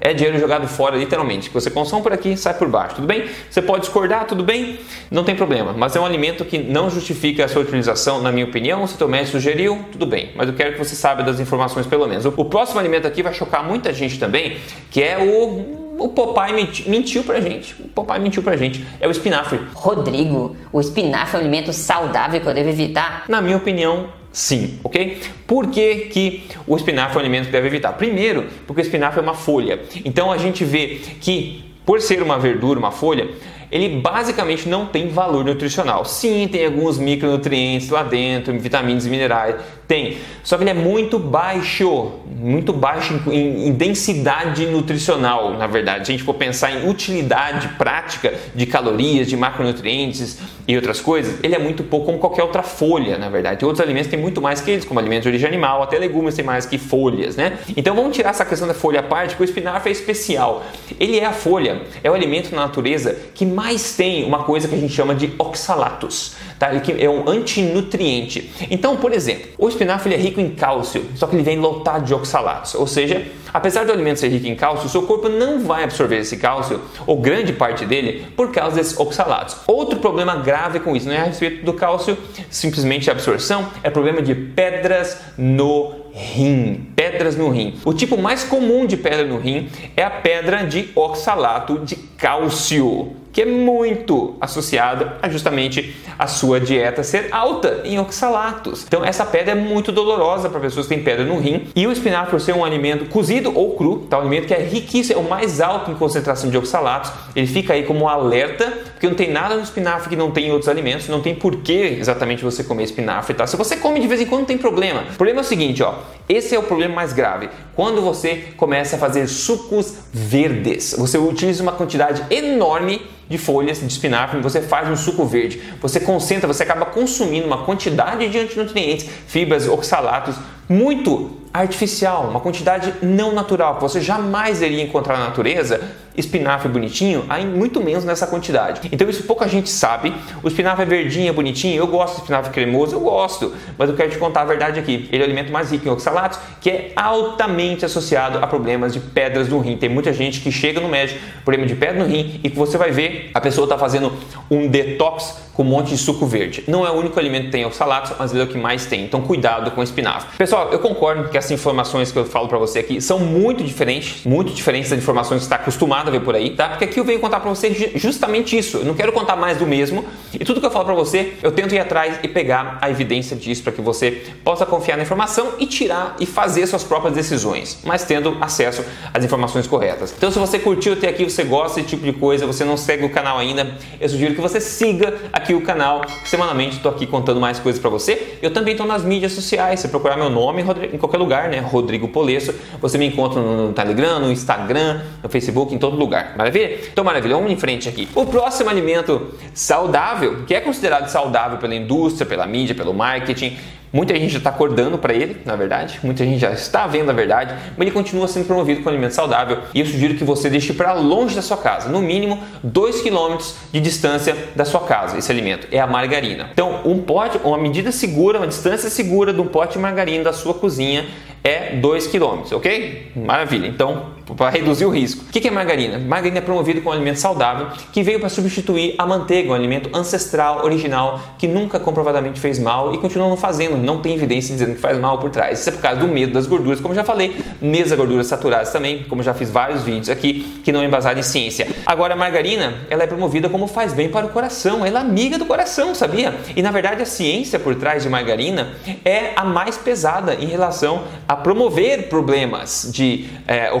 É 0.00 0.12
dinheiro 0.12 0.38
jogado 0.38 0.66
fora, 0.66 0.96
literalmente. 0.96 1.48
Que 1.48 1.54
você 1.54 1.70
consome 1.70 2.02
por 2.02 2.12
aqui, 2.12 2.36
sai 2.36 2.54
por 2.54 2.68
baixo, 2.68 2.96
tudo 2.96 3.06
bem? 3.06 3.28
Você 3.48 3.62
pode 3.62 3.82
discordar, 3.82 4.24
tudo 4.24 4.42
bem? 4.42 4.80
Não 5.10 5.22
tem 5.22 5.36
problema. 5.36 5.72
Mas 5.72 5.94
é 5.94 6.00
um 6.00 6.06
alimento 6.06 6.44
que 6.44 6.58
não 6.58 6.90
justifica 6.90 7.44
a 7.44 7.48
sua 7.48 7.62
utilização, 7.62 8.20
na 8.20 8.32
minha 8.32 8.46
opinião. 8.46 8.86
Se 8.86 8.96
teu 8.96 9.08
médico 9.08 9.32
sugeriu, 9.32 9.84
tudo 9.92 10.06
bem. 10.06 10.32
Mas 10.34 10.48
eu 10.48 10.54
quero 10.54 10.72
que 10.72 10.78
você 10.78 10.96
saiba 10.96 11.22
das 11.22 11.38
informações, 11.38 11.86
pelo 11.86 12.06
menos. 12.08 12.24
O 12.24 12.44
próximo 12.44 12.80
alimento 12.80 13.06
aqui 13.06 13.22
vai 13.22 13.34
chocar 13.34 13.62
muita 13.62 13.92
gente 13.92 14.18
também, 14.18 14.56
que 14.90 15.02
é 15.02 15.18
o 15.18 15.81
o 15.98 16.08
Popeye 16.08 16.52
mentiu, 16.52 16.90
mentiu 16.90 17.24
pra 17.24 17.40
gente. 17.40 17.74
O 17.80 17.88
Popeye 17.88 18.20
mentiu 18.20 18.42
pra 18.42 18.56
gente. 18.56 18.84
É 19.00 19.06
o 19.06 19.10
espinafre. 19.10 19.60
Rodrigo, 19.74 20.56
o 20.72 20.80
espinafre 20.80 21.36
é 21.36 21.38
um 21.38 21.42
alimento 21.42 21.72
saudável 21.72 22.40
que 22.40 22.46
eu 22.46 22.54
devo 22.54 22.68
evitar? 22.68 23.24
Na 23.28 23.40
minha 23.40 23.56
opinião, 23.56 24.08
Sim, 24.32 24.78
ok? 24.82 25.20
Por 25.46 25.66
que, 25.68 26.06
que 26.06 26.44
o 26.66 26.74
espinafre 26.74 27.14
é 27.14 27.16
um 27.18 27.20
alimento 27.20 27.46
que 27.46 27.52
deve 27.52 27.66
evitar? 27.66 27.92
Primeiro, 27.92 28.46
porque 28.66 28.80
o 28.80 28.84
espinafre 28.84 29.20
é 29.20 29.22
uma 29.22 29.34
folha. 29.34 29.82
Então 30.06 30.32
a 30.32 30.38
gente 30.38 30.64
vê 30.64 31.00
que, 31.20 31.62
por 31.84 32.00
ser 32.00 32.22
uma 32.22 32.38
verdura, 32.38 32.78
uma 32.78 32.90
folha, 32.90 33.28
ele 33.72 34.00
basicamente 34.00 34.68
não 34.68 34.84
tem 34.84 35.08
valor 35.08 35.46
nutricional. 35.46 36.04
Sim, 36.04 36.46
tem 36.46 36.66
alguns 36.66 36.98
micronutrientes 36.98 37.88
lá 37.88 38.02
dentro, 38.02 38.56
vitaminas 38.58 39.06
e 39.06 39.10
minerais, 39.10 39.56
tem. 39.88 40.18
Só 40.44 40.56
que 40.56 40.62
ele 40.62 40.70
é 40.70 40.74
muito 40.74 41.18
baixo, 41.18 42.12
muito 42.26 42.72
baixo 42.72 43.18
em, 43.28 43.68
em, 43.68 43.72
densidade 43.72 44.66
nutricional, 44.66 45.54
na 45.54 45.66
verdade. 45.66 46.06
Se 46.06 46.12
a 46.12 46.14
gente 46.14 46.24
for 46.24 46.34
pensar 46.34 46.70
em 46.70 46.88
utilidade 46.88 47.68
prática 47.78 48.34
de 48.54 48.66
calorias, 48.66 49.26
de 49.26 49.36
macronutrientes 49.36 50.38
e 50.68 50.76
outras 50.76 51.00
coisas, 51.00 51.38
ele 51.42 51.54
é 51.54 51.58
muito 51.58 51.82
pouco 51.82 52.06
como 52.06 52.18
qualquer 52.18 52.42
outra 52.42 52.62
folha, 52.62 53.16
na 53.16 53.30
verdade. 53.30 53.58
Tem 53.60 53.66
outros 53.66 53.82
alimentos 53.82 54.08
que 54.08 54.16
têm 54.16 54.20
muito 54.20 54.42
mais 54.42 54.60
que 54.60 54.70
eles, 54.70 54.84
como 54.84 55.00
alimentos 55.00 55.22
de 55.22 55.28
origem 55.28 55.48
animal, 55.48 55.82
até 55.82 55.98
legumes 55.98 56.34
têm 56.34 56.44
mais 56.44 56.66
que 56.66 56.76
folhas, 56.76 57.36
né? 57.36 57.58
Então 57.76 57.94
vamos 57.94 58.14
tirar 58.14 58.30
essa 58.30 58.44
questão 58.44 58.68
da 58.68 58.74
folha 58.74 59.00
à 59.00 59.02
parte, 59.02 59.30
porque 59.30 59.44
o 59.44 59.46
espinafre 59.46 59.88
é 59.88 59.92
especial. 59.92 60.64
Ele 61.00 61.18
é 61.18 61.24
a 61.24 61.32
folha, 61.32 61.82
é 62.02 62.10
o 62.10 62.14
alimento 62.14 62.54
na 62.54 62.62
natureza 62.62 63.16
que 63.34 63.46
mais 63.46 63.61
tem 63.96 64.24
uma 64.24 64.44
coisa 64.44 64.68
que 64.68 64.74
a 64.74 64.78
gente 64.78 64.92
chama 64.92 65.14
de 65.14 65.32
oxalatos, 65.38 66.34
tá? 66.58 66.72
Ele 66.72 67.04
é 67.04 67.08
um 67.08 67.28
antinutriente. 67.28 68.52
Então, 68.70 68.96
por 68.96 69.12
exemplo, 69.12 69.48
o 69.58 69.68
espinafre 69.68 70.14
é 70.14 70.16
rico 70.16 70.40
em 70.40 70.50
cálcio, 70.50 71.04
só 71.14 71.26
que 71.26 71.36
ele 71.36 71.42
vem 71.42 71.58
lotado 71.58 72.04
de 72.04 72.14
oxalatos, 72.14 72.74
ou 72.74 72.86
seja, 72.86 73.26
apesar 73.52 73.84
do 73.84 73.92
alimento 73.92 74.20
ser 74.20 74.28
rico 74.28 74.46
em 74.46 74.54
cálcio, 74.54 74.86
o 74.86 74.88
seu 74.88 75.02
corpo 75.02 75.28
não 75.28 75.60
vai 75.60 75.84
absorver 75.84 76.18
esse 76.18 76.36
cálcio, 76.36 76.80
ou 77.06 77.16
grande 77.16 77.52
parte 77.52 77.86
dele, 77.86 78.26
por 78.36 78.50
causa 78.50 78.76
desses 78.76 78.98
oxalatos. 78.98 79.56
Outro 79.66 79.98
problema 79.98 80.36
grave 80.36 80.80
com 80.80 80.96
isso 80.96 81.06
não 81.06 81.14
é 81.14 81.20
a 81.20 81.24
respeito 81.24 81.64
do 81.64 81.72
cálcio, 81.72 82.16
simplesmente 82.50 83.08
a 83.08 83.12
absorção, 83.12 83.68
é 83.82 83.90
problema 83.90 84.20
de 84.20 84.34
pedras 84.34 85.18
no 85.38 86.02
rim, 86.12 86.88
pedras 86.94 87.36
no 87.36 87.48
rim. 87.48 87.78
O 87.84 87.94
tipo 87.94 88.18
mais 88.18 88.44
comum 88.44 88.86
de 88.86 88.96
pedra 88.96 89.24
no 89.24 89.38
rim 89.38 89.68
é 89.96 90.02
a 90.02 90.10
pedra 90.10 90.64
de 90.66 90.90
oxalato 90.94 91.78
de 91.78 91.96
cálcio 91.96 93.21
que 93.32 93.42
é 93.42 93.46
muito 93.46 94.36
associada 94.40 95.16
a 95.22 95.28
justamente 95.28 95.96
a 96.18 96.26
sua 96.26 96.60
dieta 96.60 97.02
ser 97.02 97.28
alta 97.32 97.80
em 97.84 97.98
oxalatos. 97.98 98.84
Então 98.86 99.04
essa 99.04 99.24
pedra 99.24 99.52
é 99.52 99.54
muito 99.54 99.90
dolorosa 99.90 100.48
para 100.48 100.60
pessoas 100.60 100.86
que 100.86 100.94
têm 100.94 101.02
pedra 101.02 101.24
no 101.24 101.38
rim 101.38 101.68
e 101.74 101.86
o 101.86 101.92
espinafre 101.92 102.30
por 102.30 102.40
ser 102.40 102.54
um 102.54 102.64
alimento 102.64 103.06
cozido 103.06 103.52
ou 103.56 103.74
cru, 103.74 104.06
tá 104.08 104.18
um 104.18 104.20
alimento 104.20 104.46
que 104.46 104.54
é 104.54 104.62
riquíssimo, 104.62 105.20
é 105.20 105.22
o 105.22 105.28
mais 105.28 105.60
alto 105.60 105.90
em 105.90 105.94
concentração 105.94 106.50
de 106.50 106.56
oxalatos. 106.56 107.12
Ele 107.34 107.46
fica 107.46 107.72
aí 107.72 107.84
como 107.84 108.04
um 108.04 108.08
alerta, 108.08 108.70
porque 108.92 109.08
não 109.08 109.14
tem 109.14 109.30
nada 109.30 109.54
no 109.54 109.62
espinafre 109.62 110.10
que 110.10 110.16
não 110.16 110.30
tem 110.30 110.48
em 110.48 110.50
outros 110.50 110.68
alimentos, 110.68 111.08
não 111.08 111.20
tem 111.20 111.34
por 111.34 111.56
que 111.56 111.72
exatamente 111.72 112.44
você 112.44 112.62
comer 112.62 112.84
espinafre, 112.84 113.34
tá? 113.34 113.46
Se 113.46 113.56
você 113.56 113.76
come 113.76 114.00
de 114.00 114.06
vez 114.06 114.20
em 114.20 114.26
quando 114.26 114.40
não 114.40 114.46
tem 114.46 114.58
problema. 114.58 115.02
O 115.02 115.16
problema 115.16 115.40
é 115.40 115.42
o 115.42 115.44
seguinte, 115.44 115.82
ó, 115.82 115.94
esse 116.28 116.54
é 116.54 116.58
o 116.58 116.62
problema 116.62 116.94
mais 116.94 117.12
grave. 117.12 117.48
Quando 117.74 118.02
você 118.02 118.48
começa 118.56 118.96
a 118.96 118.98
fazer 118.98 119.26
sucos 119.26 119.94
verdes, 120.12 120.94
você 120.98 121.18
utiliza 121.18 121.62
uma 121.62 121.72
quantidade 121.72 122.22
enorme 122.30 123.00
de 123.32 123.38
folhas 123.38 123.80
de 123.80 123.86
espinafre, 123.86 124.40
você 124.40 124.60
faz 124.60 124.88
um 124.88 124.96
suco 124.96 125.24
verde, 125.24 125.60
você 125.80 125.98
concentra, 125.98 126.46
você 126.46 126.62
acaba 126.62 126.84
consumindo 126.86 127.46
uma 127.46 127.64
quantidade 127.64 128.28
de 128.28 128.38
antinutrientes, 128.38 129.08
fibras, 129.26 129.66
oxalatos 129.66 130.36
muito 130.68 131.41
artificial, 131.52 132.28
uma 132.28 132.40
quantidade 132.40 132.94
não 133.02 133.32
natural, 133.32 133.76
que 133.76 133.82
você 133.82 134.00
jamais 134.00 134.62
iria 134.62 134.82
encontrar 134.82 135.18
na 135.18 135.26
natureza, 135.26 135.80
espinafre 136.16 136.68
bonitinho, 136.68 137.24
aí 137.28 137.44
muito 137.44 137.80
menos 137.80 138.04
nessa 138.04 138.26
quantidade. 138.26 138.88
Então 138.90 139.08
isso 139.08 139.24
pouca 139.24 139.46
gente 139.48 139.68
sabe. 139.68 140.14
O 140.42 140.48
espinafre 140.48 140.82
é 140.82 140.86
verdinho, 140.86 141.28
é 141.28 141.32
bonitinho, 141.32 141.76
eu 141.76 141.86
gosto 141.86 142.16
de 142.16 142.20
espinafre 142.20 142.52
cremoso, 142.52 142.94
eu 142.94 143.00
gosto, 143.00 143.54
mas 143.76 143.88
eu 143.88 143.96
quero 143.96 144.10
te 144.10 144.18
contar 144.18 144.42
a 144.42 144.44
verdade 144.44 144.78
aqui. 144.78 145.08
Ele 145.12 145.18
é 145.18 145.20
o 145.20 145.24
alimento 145.24 145.52
mais 145.52 145.70
rico 145.70 145.86
em 145.86 145.90
oxalatos, 145.90 146.38
que 146.60 146.70
é 146.70 146.92
altamente 146.96 147.84
associado 147.84 148.38
a 148.38 148.46
problemas 148.46 148.92
de 148.92 149.00
pedras 149.00 149.48
no 149.48 149.58
rim. 149.58 149.76
Tem 149.76 149.88
muita 149.88 150.12
gente 150.12 150.40
que 150.40 150.50
chega 150.50 150.80
no 150.80 150.88
médico, 150.88 151.20
problema 151.44 151.66
de 151.66 151.74
pedra 151.74 152.02
no 152.02 152.08
rim, 152.08 152.40
e 152.42 152.50
que 152.50 152.56
você 152.56 152.78
vai 152.78 152.90
ver, 152.90 153.30
a 153.34 153.40
pessoa 153.40 153.64
está 153.66 153.78
fazendo 153.78 154.12
um 154.50 154.68
detox 154.68 155.51
com 155.62 155.68
um 155.68 155.68
monte 155.68 155.90
de 155.90 155.98
suco 155.98 156.26
verde. 156.26 156.64
Não 156.66 156.84
é 156.84 156.90
o 156.90 156.94
único 156.94 157.18
alimento 157.18 157.44
que 157.46 157.52
tem 157.52 157.64
oxalatos, 157.64 158.12
mas 158.18 158.32
ele 158.32 158.40
é 158.40 158.44
o 158.44 158.48
que 158.48 158.58
mais 158.58 158.84
tem. 158.86 159.04
Então 159.04 159.20
cuidado 159.22 159.70
com 159.70 159.80
o 159.80 159.84
espinafre. 159.84 160.36
Pessoal, 160.36 160.70
eu 160.72 160.80
concordo 160.80 161.28
que 161.28 161.38
essas 161.38 161.52
informações 161.52 162.10
que 162.10 162.18
eu 162.18 162.24
falo 162.24 162.48
para 162.48 162.58
você 162.58 162.80
aqui 162.80 163.00
são 163.00 163.20
muito 163.20 163.62
diferentes, 163.62 164.24
muito 164.24 164.52
diferentes 164.52 164.90
das 164.90 164.98
informações 164.98 165.38
que 165.38 165.44
está 165.44 165.56
acostumado 165.56 166.08
a 166.08 166.10
ver 166.10 166.20
por 166.20 166.34
aí, 166.34 166.50
tá? 166.50 166.70
Porque 166.70 166.84
aqui 166.84 166.98
eu 166.98 167.04
venho 167.04 167.20
contar 167.20 167.38
para 167.38 167.48
você 167.48 167.92
justamente 167.94 168.58
isso. 168.58 168.78
Eu 168.78 168.84
não 168.84 168.94
quero 168.94 169.12
contar 169.12 169.36
mais 169.36 169.56
do 169.56 169.66
mesmo. 169.66 170.04
E 170.34 170.44
tudo 170.44 170.60
que 170.60 170.66
eu 170.66 170.70
falo 170.70 170.84
para 170.84 170.94
você, 170.94 171.34
eu 171.42 171.52
tento 171.52 171.74
ir 171.74 171.78
atrás 171.78 172.18
e 172.22 172.28
pegar 172.28 172.78
a 172.80 172.90
evidência 172.90 173.36
disso 173.36 173.62
para 173.62 173.72
que 173.72 173.80
você 173.80 174.22
possa 174.42 174.66
confiar 174.66 174.96
na 174.96 175.04
informação 175.04 175.52
e 175.60 175.66
tirar 175.66 176.16
e 176.18 176.26
fazer 176.26 176.66
suas 176.66 176.82
próprias 176.82 177.14
decisões, 177.14 177.78
mas 177.84 178.04
tendo 178.04 178.36
acesso 178.40 178.84
às 179.14 179.24
informações 179.24 179.66
corretas. 179.66 180.12
Então, 180.16 180.30
se 180.30 180.38
você 180.38 180.58
curtiu 180.58 180.94
até 180.94 181.08
aqui, 181.08 181.24
você 181.24 181.44
gosta 181.44 181.76
desse 181.76 181.90
tipo 181.90 182.04
de 182.04 182.12
coisa, 182.12 182.46
você 182.46 182.64
não 182.64 182.76
segue 182.76 183.04
o 183.04 183.10
canal 183.10 183.38
ainda, 183.38 183.76
eu 184.00 184.08
sugiro 184.08 184.34
que 184.34 184.40
você 184.40 184.60
siga 184.60 185.14
aqui 185.32 185.51
o 185.54 185.62
canal. 185.62 186.02
Semanalmente 186.24 186.76
estou 186.76 186.90
aqui 186.90 187.06
contando 187.06 187.40
mais 187.40 187.58
coisas 187.58 187.80
para 187.80 187.90
você. 187.90 188.38
Eu 188.40 188.52
também 188.52 188.72
estou 188.72 188.86
nas 188.86 189.04
mídias 189.04 189.32
sociais. 189.32 189.80
Se 189.80 189.88
procurar 189.88 190.16
meu 190.16 190.30
nome 190.30 190.62
em 190.92 190.98
qualquer 190.98 191.18
lugar, 191.18 191.48
né? 191.48 191.60
Rodrigo 191.60 192.08
Polesso, 192.08 192.54
você 192.80 192.98
me 192.98 193.06
encontra 193.06 193.40
no 193.40 193.72
Telegram, 193.72 194.20
no 194.20 194.30
Instagram, 194.30 195.00
no 195.22 195.28
Facebook, 195.28 195.74
em 195.74 195.78
todo 195.78 195.96
lugar. 195.96 196.34
Maravilha? 196.36 196.78
Então, 196.92 197.04
maravilha. 197.04 197.36
Vamos 197.36 197.50
em 197.50 197.56
frente 197.56 197.88
aqui. 197.88 198.08
O 198.14 198.26
próximo 198.26 198.70
alimento 198.70 199.34
saudável, 199.54 200.44
que 200.46 200.54
é 200.54 200.60
considerado 200.60 201.08
saudável 201.08 201.58
pela 201.58 201.74
indústria, 201.74 202.26
pela 202.26 202.46
mídia, 202.46 202.74
pelo 202.74 202.92
marketing, 202.94 203.56
Muita 203.92 204.14
gente 204.14 204.30
já 204.30 204.38
está 204.38 204.50
acordando 204.50 204.96
para 204.96 205.12
ele, 205.12 205.36
na 205.44 205.54
verdade, 205.54 206.00
muita 206.02 206.24
gente 206.24 206.38
já 206.38 206.50
está 206.50 206.86
vendo 206.86 207.10
a 207.10 207.12
verdade, 207.12 207.54
mas 207.76 207.86
ele 207.86 207.90
continua 207.90 208.26
sendo 208.26 208.46
promovido 208.46 208.82
com 208.82 208.88
alimento 208.88 209.12
saudável 209.12 209.58
e 209.74 209.80
eu 209.80 209.86
sugiro 209.86 210.14
que 210.14 210.24
você 210.24 210.48
deixe 210.48 210.72
para 210.72 210.94
longe 210.94 211.34
da 211.34 211.42
sua 211.42 211.58
casa, 211.58 211.90
no 211.90 212.00
mínimo 212.00 212.42
2 212.62 213.02
km 213.02 213.36
de 213.70 213.80
distância 213.80 214.34
da 214.56 214.64
sua 214.64 214.80
casa, 214.80 215.18
esse 215.18 215.30
alimento. 215.30 215.68
É 215.70 215.78
a 215.78 215.86
margarina. 215.86 216.48
Então, 216.52 216.80
um 216.86 217.02
pote, 217.02 217.38
uma 217.44 217.58
medida 217.58 217.92
segura, 217.92 218.38
uma 218.38 218.46
distância 218.46 218.88
segura 218.88 219.32
de 219.32 219.40
um 219.40 219.46
pote 219.46 219.74
de 219.74 219.78
margarina 219.78 220.24
da 220.24 220.32
sua 220.32 220.54
cozinha 220.54 221.04
é 221.44 221.76
2 221.76 222.06
km, 222.06 222.54
ok? 222.54 223.12
Maravilha. 223.16 223.66
Então, 223.66 224.06
para 224.36 224.50
reduzir 224.50 224.84
o 224.84 224.90
risco. 224.90 225.24
O 225.28 225.32
que 225.32 225.46
é 225.46 225.50
margarina? 225.50 225.98
Margarina 225.98 226.38
é 226.38 226.40
promovida 226.40 226.80
como 226.80 226.90
um 226.90 226.96
alimento 226.96 227.18
saudável 227.18 227.68
que 227.92 228.02
veio 228.02 228.20
para 228.20 228.28
substituir 228.28 228.94
a 228.98 229.06
manteiga, 229.06 229.50
um 229.50 229.54
alimento 229.54 229.90
ancestral, 229.94 230.64
original, 230.64 231.20
que 231.38 231.46
nunca 231.46 231.78
comprovadamente 231.78 232.40
fez 232.40 232.58
mal 232.58 232.94
e 232.94 232.98
continua 232.98 233.28
não 233.28 233.36
fazendo. 233.36 233.76
Não 233.76 234.00
tem 234.00 234.14
evidência 234.14 234.52
dizendo 234.54 234.74
que 234.74 234.80
faz 234.80 234.98
mal 234.98 235.18
por 235.18 235.30
trás. 235.30 235.60
Isso 235.60 235.68
é 235.68 235.72
por 235.72 235.80
causa 235.80 236.00
do 236.00 236.08
medo 236.08 236.32
das 236.32 236.46
gorduras, 236.46 236.80
como 236.80 236.94
já 236.94 237.04
falei, 237.04 237.36
mesa 237.60 237.96
gorduras 237.96 238.26
saturadas 238.26 238.70
também, 238.70 239.04
como 239.04 239.22
já 239.22 239.34
fiz 239.34 239.50
vários 239.50 239.82
vídeos 239.82 240.08
aqui, 240.08 240.60
que 240.64 240.72
não 240.72 240.82
é 240.82 240.84
embasado 240.84 241.18
em 241.18 241.22
ciência. 241.22 241.66
Agora, 241.84 242.14
a 242.14 242.16
margarina, 242.16 242.74
ela 242.88 243.02
é 243.02 243.06
promovida 243.06 243.48
como 243.48 243.66
faz 243.66 243.92
bem 243.92 244.08
para 244.08 244.26
o 244.26 244.30
coração. 244.30 244.84
Ela 244.84 245.00
é 245.00 245.02
amiga 245.02 245.38
do 245.38 245.46
coração, 245.46 245.94
sabia? 245.94 246.34
E 246.56 246.62
na 246.62 246.70
verdade, 246.70 247.02
a 247.02 247.06
ciência 247.06 247.58
por 247.58 247.74
trás 247.74 248.02
de 248.02 248.08
margarina 248.08 248.74
é 249.04 249.32
a 249.36 249.44
mais 249.44 249.76
pesada 249.76 250.34
em 250.34 250.46
relação 250.46 251.04
a 251.28 251.36
promover 251.36 252.08
problemas 252.08 252.88
de 252.92 253.28
é, 253.46 253.72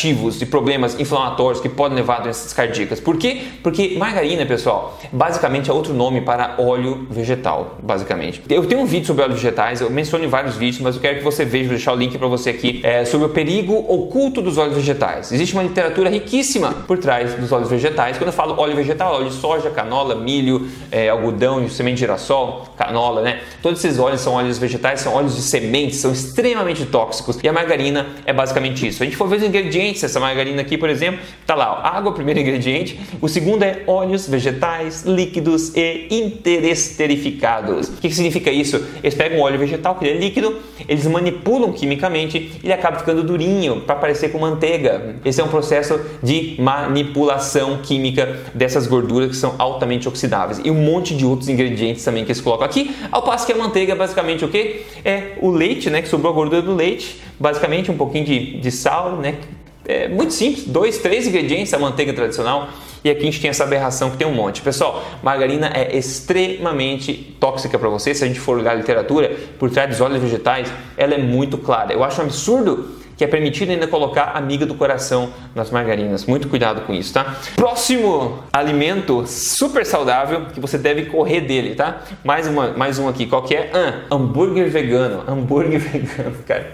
oxidativos, 0.00 0.40
e 0.40 0.46
problemas 0.46 0.98
inflamatórios 0.98 1.60
que 1.60 1.68
podem 1.68 1.96
levar 1.96 2.18
a 2.18 2.20
doenças 2.20 2.52
cardíacas. 2.52 3.00
Por 3.00 3.16
quê? 3.16 3.42
Porque 3.62 3.96
margarina, 3.98 4.46
pessoal, 4.46 4.98
basicamente 5.12 5.70
é 5.70 5.72
outro 5.72 5.92
nome 5.92 6.20
para 6.20 6.56
óleo 6.58 7.06
vegetal, 7.10 7.78
basicamente. 7.82 8.42
Eu 8.48 8.64
tenho 8.66 8.80
um 8.80 8.86
vídeo 8.86 9.06
sobre 9.06 9.22
óleos 9.22 9.40
vegetais, 9.40 9.80
eu 9.80 9.90
menciono 9.90 10.24
em 10.24 10.28
vários 10.28 10.56
vídeos, 10.56 10.82
mas 10.82 10.94
eu 10.96 11.00
quero 11.00 11.18
que 11.18 11.24
você 11.24 11.44
veja, 11.44 11.64
vou 11.64 11.76
deixar 11.76 11.92
o 11.92 11.96
link 11.96 12.16
para 12.16 12.28
você 12.28 12.50
aqui, 12.50 12.80
é, 12.82 13.04
sobre 13.04 13.26
o 13.26 13.30
perigo 13.30 13.74
oculto 13.74 14.40
dos 14.40 14.58
óleos 14.58 14.76
vegetais. 14.76 15.32
Existe 15.32 15.54
uma 15.54 15.62
literatura 15.62 16.08
riquíssima 16.08 16.72
por 16.86 16.98
trás 16.98 17.34
dos 17.34 17.52
óleos 17.52 17.70
vegetais. 17.70 18.16
Quando 18.16 18.28
eu 18.28 18.32
falo 18.32 18.58
óleo 18.58 18.76
vegetal, 18.76 19.14
óleo 19.14 19.28
de 19.28 19.34
soja, 19.34 19.70
canola, 19.70 20.14
milho, 20.14 20.68
é, 20.90 21.08
algodão, 21.08 21.68
semente 21.68 21.96
de 21.96 22.00
girassol, 22.00 22.66
canola, 22.76 23.22
né? 23.22 23.40
Todos 23.62 23.84
esses 23.84 23.98
óleos 23.98 24.20
são 24.20 24.34
óleos 24.34 24.58
vegetais, 24.58 25.00
são 25.00 25.14
óleos 25.14 25.36
de 25.36 25.42
sementes, 25.42 25.98
são 25.98 26.12
extremamente 26.12 26.86
tóxicos 26.86 27.10
tóxicos. 27.10 27.38
E 27.42 27.48
a 27.48 27.52
margarina 27.52 28.06
é 28.24 28.32
basicamente 28.32 28.86
isso. 28.86 29.02
A 29.02 29.06
gente 29.06 29.16
for 29.16 29.28
ver 29.28 29.36
os 29.36 29.42
ingredientes, 29.42 29.79
essa 29.88 30.20
margarina 30.20 30.60
aqui, 30.60 30.76
por 30.76 30.90
exemplo, 30.90 31.20
tá 31.46 31.54
lá, 31.54 31.72
ó, 31.72 31.86
água, 31.86 32.12
primeiro 32.12 32.38
ingrediente. 32.40 33.00
O 33.20 33.28
segundo 33.28 33.62
é 33.62 33.82
óleos 33.86 34.28
vegetais, 34.28 35.04
líquidos 35.04 35.72
e 35.74 36.06
interesterificados. 36.10 37.88
O 37.88 37.92
que, 37.94 38.08
que 38.08 38.14
significa 38.14 38.50
isso? 38.50 38.84
Eles 39.02 39.14
pegam 39.14 39.38
um 39.38 39.42
óleo 39.42 39.58
vegetal, 39.58 39.94
que 39.94 40.06
é 40.06 40.12
líquido, 40.12 40.56
eles 40.86 41.06
manipulam 41.06 41.72
quimicamente 41.72 42.52
e 42.62 42.66
ele 42.66 42.72
acaba 42.72 42.98
ficando 42.98 43.22
durinho 43.22 43.80
para 43.80 43.96
parecer 43.96 44.30
com 44.30 44.38
manteiga. 44.38 45.16
Esse 45.24 45.40
é 45.40 45.44
um 45.44 45.48
processo 45.48 45.98
de 46.22 46.56
manipulação 46.58 47.78
química 47.78 48.38
dessas 48.54 48.86
gorduras 48.86 49.30
que 49.30 49.36
são 49.36 49.54
altamente 49.58 50.08
oxidáveis. 50.08 50.60
E 50.64 50.70
um 50.70 50.74
monte 50.74 51.14
de 51.14 51.24
outros 51.24 51.48
ingredientes 51.48 52.04
também 52.04 52.24
que 52.24 52.30
eles 52.30 52.40
colocam 52.40 52.66
aqui. 52.66 52.94
Ao 53.10 53.22
passo 53.22 53.46
que 53.46 53.52
a 53.52 53.56
manteiga 53.56 53.92
é 53.92 53.96
basicamente 53.96 54.44
o 54.44 54.48
que? 54.48 54.82
É 55.04 55.32
o 55.40 55.50
leite, 55.50 55.88
né? 55.88 56.02
Que 56.02 56.08
sobrou 56.08 56.32
a 56.32 56.34
gordura 56.34 56.62
do 56.62 56.74
leite 56.74 56.90
leite, 56.90 57.20
basicamente 57.38 57.90
um 57.90 57.96
pouquinho 57.96 58.24
de, 58.24 58.58
de 58.58 58.70
sal, 58.70 59.16
né? 59.16 59.36
É 59.84 60.08
muito 60.08 60.32
simples, 60.32 60.66
dois, 60.66 60.98
três 60.98 61.26
ingredientes 61.26 61.72
da 61.72 61.78
manteiga 61.78 62.12
tradicional. 62.12 62.68
E 63.02 63.08
aqui 63.08 63.22
a 63.22 63.24
gente 63.24 63.40
tem 63.40 63.48
essa 63.48 63.64
aberração 63.64 64.10
que 64.10 64.18
tem 64.18 64.26
um 64.26 64.34
monte. 64.34 64.60
Pessoal, 64.60 65.02
margarina 65.22 65.70
é 65.74 65.96
extremamente 65.96 67.36
tóxica 67.40 67.78
para 67.78 67.88
você. 67.88 68.14
Se 68.14 68.22
a 68.22 68.26
gente 68.26 68.38
for 68.38 68.58
olhar 68.58 68.72
a 68.72 68.74
literatura, 68.74 69.34
por 69.58 69.70
trás 69.70 69.88
dos 69.88 70.00
óleos 70.00 70.22
vegetais, 70.22 70.70
ela 70.96 71.14
é 71.14 71.18
muito 71.18 71.56
clara. 71.56 71.92
Eu 71.94 72.04
acho 72.04 72.20
um 72.20 72.24
absurdo 72.24 73.00
que 73.20 73.24
é 73.24 73.26
permitido 73.26 73.70
ainda 73.70 73.86
colocar 73.86 74.32
amiga 74.34 74.64
do 74.64 74.74
coração 74.74 75.30
nas 75.54 75.70
margarinas. 75.70 76.24
Muito 76.24 76.48
cuidado 76.48 76.82
com 76.86 76.94
isso, 76.94 77.12
tá? 77.12 77.36
Próximo 77.54 78.38
alimento 78.50 79.26
super 79.26 79.84
saudável 79.84 80.46
que 80.46 80.58
você 80.58 80.78
deve 80.78 81.04
correr 81.04 81.42
dele, 81.42 81.74
tá? 81.74 82.00
Mais 82.24 82.46
uma, 82.46 82.68
mais 82.68 82.98
um 82.98 83.08
aqui. 83.08 83.26
Qual 83.26 83.42
que 83.42 83.54
é? 83.54 83.70
Ah, 83.74 84.14
hambúrguer 84.14 84.70
vegano. 84.70 85.22
Hambúrguer 85.28 85.80
vegano, 85.84 86.36
cara. 86.46 86.72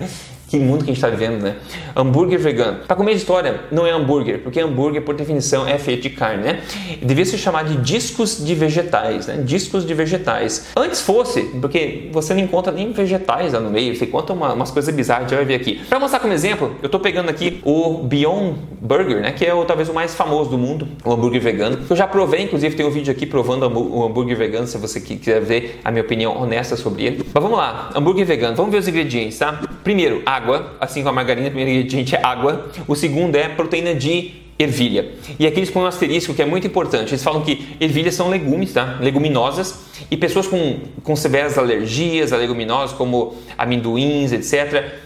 Que 0.49 0.59
mundo 0.61 0.85
que 0.85 0.91
a 0.91 0.95
gente 0.95 0.97
está 0.97 1.09
vivendo, 1.09 1.43
né? 1.43 1.57
Hambúrguer 1.95 2.39
vegano. 2.39 2.79
Para 2.87 2.95
comer 2.95 3.13
história, 3.13 3.63
não 3.73 3.85
é 3.85 3.91
hambúrguer, 3.91 4.43
porque 4.43 4.61
hambúrguer, 4.61 5.03
por 5.03 5.15
definição, 5.15 5.67
é 5.67 5.77
feito 5.77 6.03
de 6.03 6.11
carne, 6.11 6.45
né? 6.45 6.61
Devia 7.03 7.25
se 7.25 7.37
chamar 7.37 7.65
de 7.65 7.77
discos 7.79 8.45
de 8.45 8.55
vegetais, 8.55 9.27
né? 9.27 9.43
Discos 9.45 9.85
de 9.85 9.93
vegetais. 9.93 10.69
Antes 10.77 11.01
fosse, 11.01 11.43
porque 11.61 12.11
você 12.13 12.33
não 12.33 12.41
encontra 12.41 12.73
nem 12.73 12.93
vegetais 12.93 13.55
lá 13.55 13.61
no 13.61 13.71
meio, 13.71 13.97
você 13.97 14.05
encontra 14.05 14.33
uma, 14.35 14.53
umas 14.53 14.71
coisas 14.71 14.95
bizarras, 14.95 15.25
a 15.25 15.29
gente 15.29 15.37
vai 15.37 15.45
ver 15.45 15.57
aqui. 15.57 15.85
Para 15.89 15.99
mostrar 15.99 16.21
como 16.21 16.33
exemplo, 16.33 16.77
eu 16.81 16.87
estou 16.87 17.01
pegando 17.01 17.29
aqui 17.29 17.61
o 17.65 18.05
Beyond 18.05 18.57
Burger, 18.81 19.21
né? 19.21 19.33
Que 19.33 19.45
é 19.45 19.55
o, 19.55 19.65
talvez 19.65 19.89
o 19.89 19.95
mais 19.95 20.15
famoso 20.15 20.51
do 20.51 20.59
mundo, 20.59 20.89
o 21.05 21.13
hambúrguer 21.13 21.41
vegano. 21.41 21.79
Eu 21.89 21.97
já 21.97 22.07
provei, 22.07 22.43
inclusive 22.43 22.77
tem 22.77 22.87
um 22.87 22.91
vídeo 22.91 23.13
aqui 23.13 23.27
provando 23.27 23.67
o 23.67 24.05
hambúrguer 24.05 24.37
vegano, 24.37 24.67
se 24.67 24.79
você 24.79 25.01
quiser 25.01 25.41
ver 25.41 25.81
a 25.85 25.91
minha 25.91 26.03
opinião 26.03 26.37
honesta 26.41 26.77
sobre 26.77 27.05
ele. 27.05 27.25
Mas 27.33 27.43
vamos 27.43 27.59
lá, 27.59 27.91
hambúrguer 27.95 28.27
vegano. 28.27 28.57
Vamos 28.57 28.73
ver 28.73 28.79
os 28.79 28.89
ingredientes, 28.89 29.39
tá? 29.39 29.61
Primeiro, 29.83 30.23
água, 30.27 30.75
assim 30.81 31.01
como 31.01 31.11
a 31.11 31.13
margarina, 31.13 31.49
o 31.49 31.51
primeiro 31.51 31.79
ingrediente 31.79 32.15
é 32.15 32.25
água. 32.25 32.71
O 32.87 32.95
segundo 32.95 33.37
é 33.37 33.49
proteína 33.49 33.95
de 33.95 34.47
ervilha. 34.59 35.13
E 35.39 35.47
aqui 35.47 35.59
eles 35.59 35.71
põem 35.71 35.85
um 35.85 35.87
asterisco 35.87 36.33
que 36.33 36.43
é 36.43 36.47
muito 36.47 36.67
importante. 36.67 37.11
Eles 37.11 37.23
falam 37.23 37.43
que 37.43 37.77
ervilhas 37.81 38.15
são 38.15 38.29
legumes, 38.29 38.73
tá? 38.73 38.99
Leguminosas. 39.01 39.87
E 40.11 40.17
pessoas 40.17 40.47
com, 40.47 40.79
com 41.03 41.15
severas 41.15 41.59
alergias 41.59 42.33
a 42.33 42.37
leguminosas, 42.37 42.97
como 42.97 43.35
amendoins, 43.57 44.33
etc., 44.33 45.06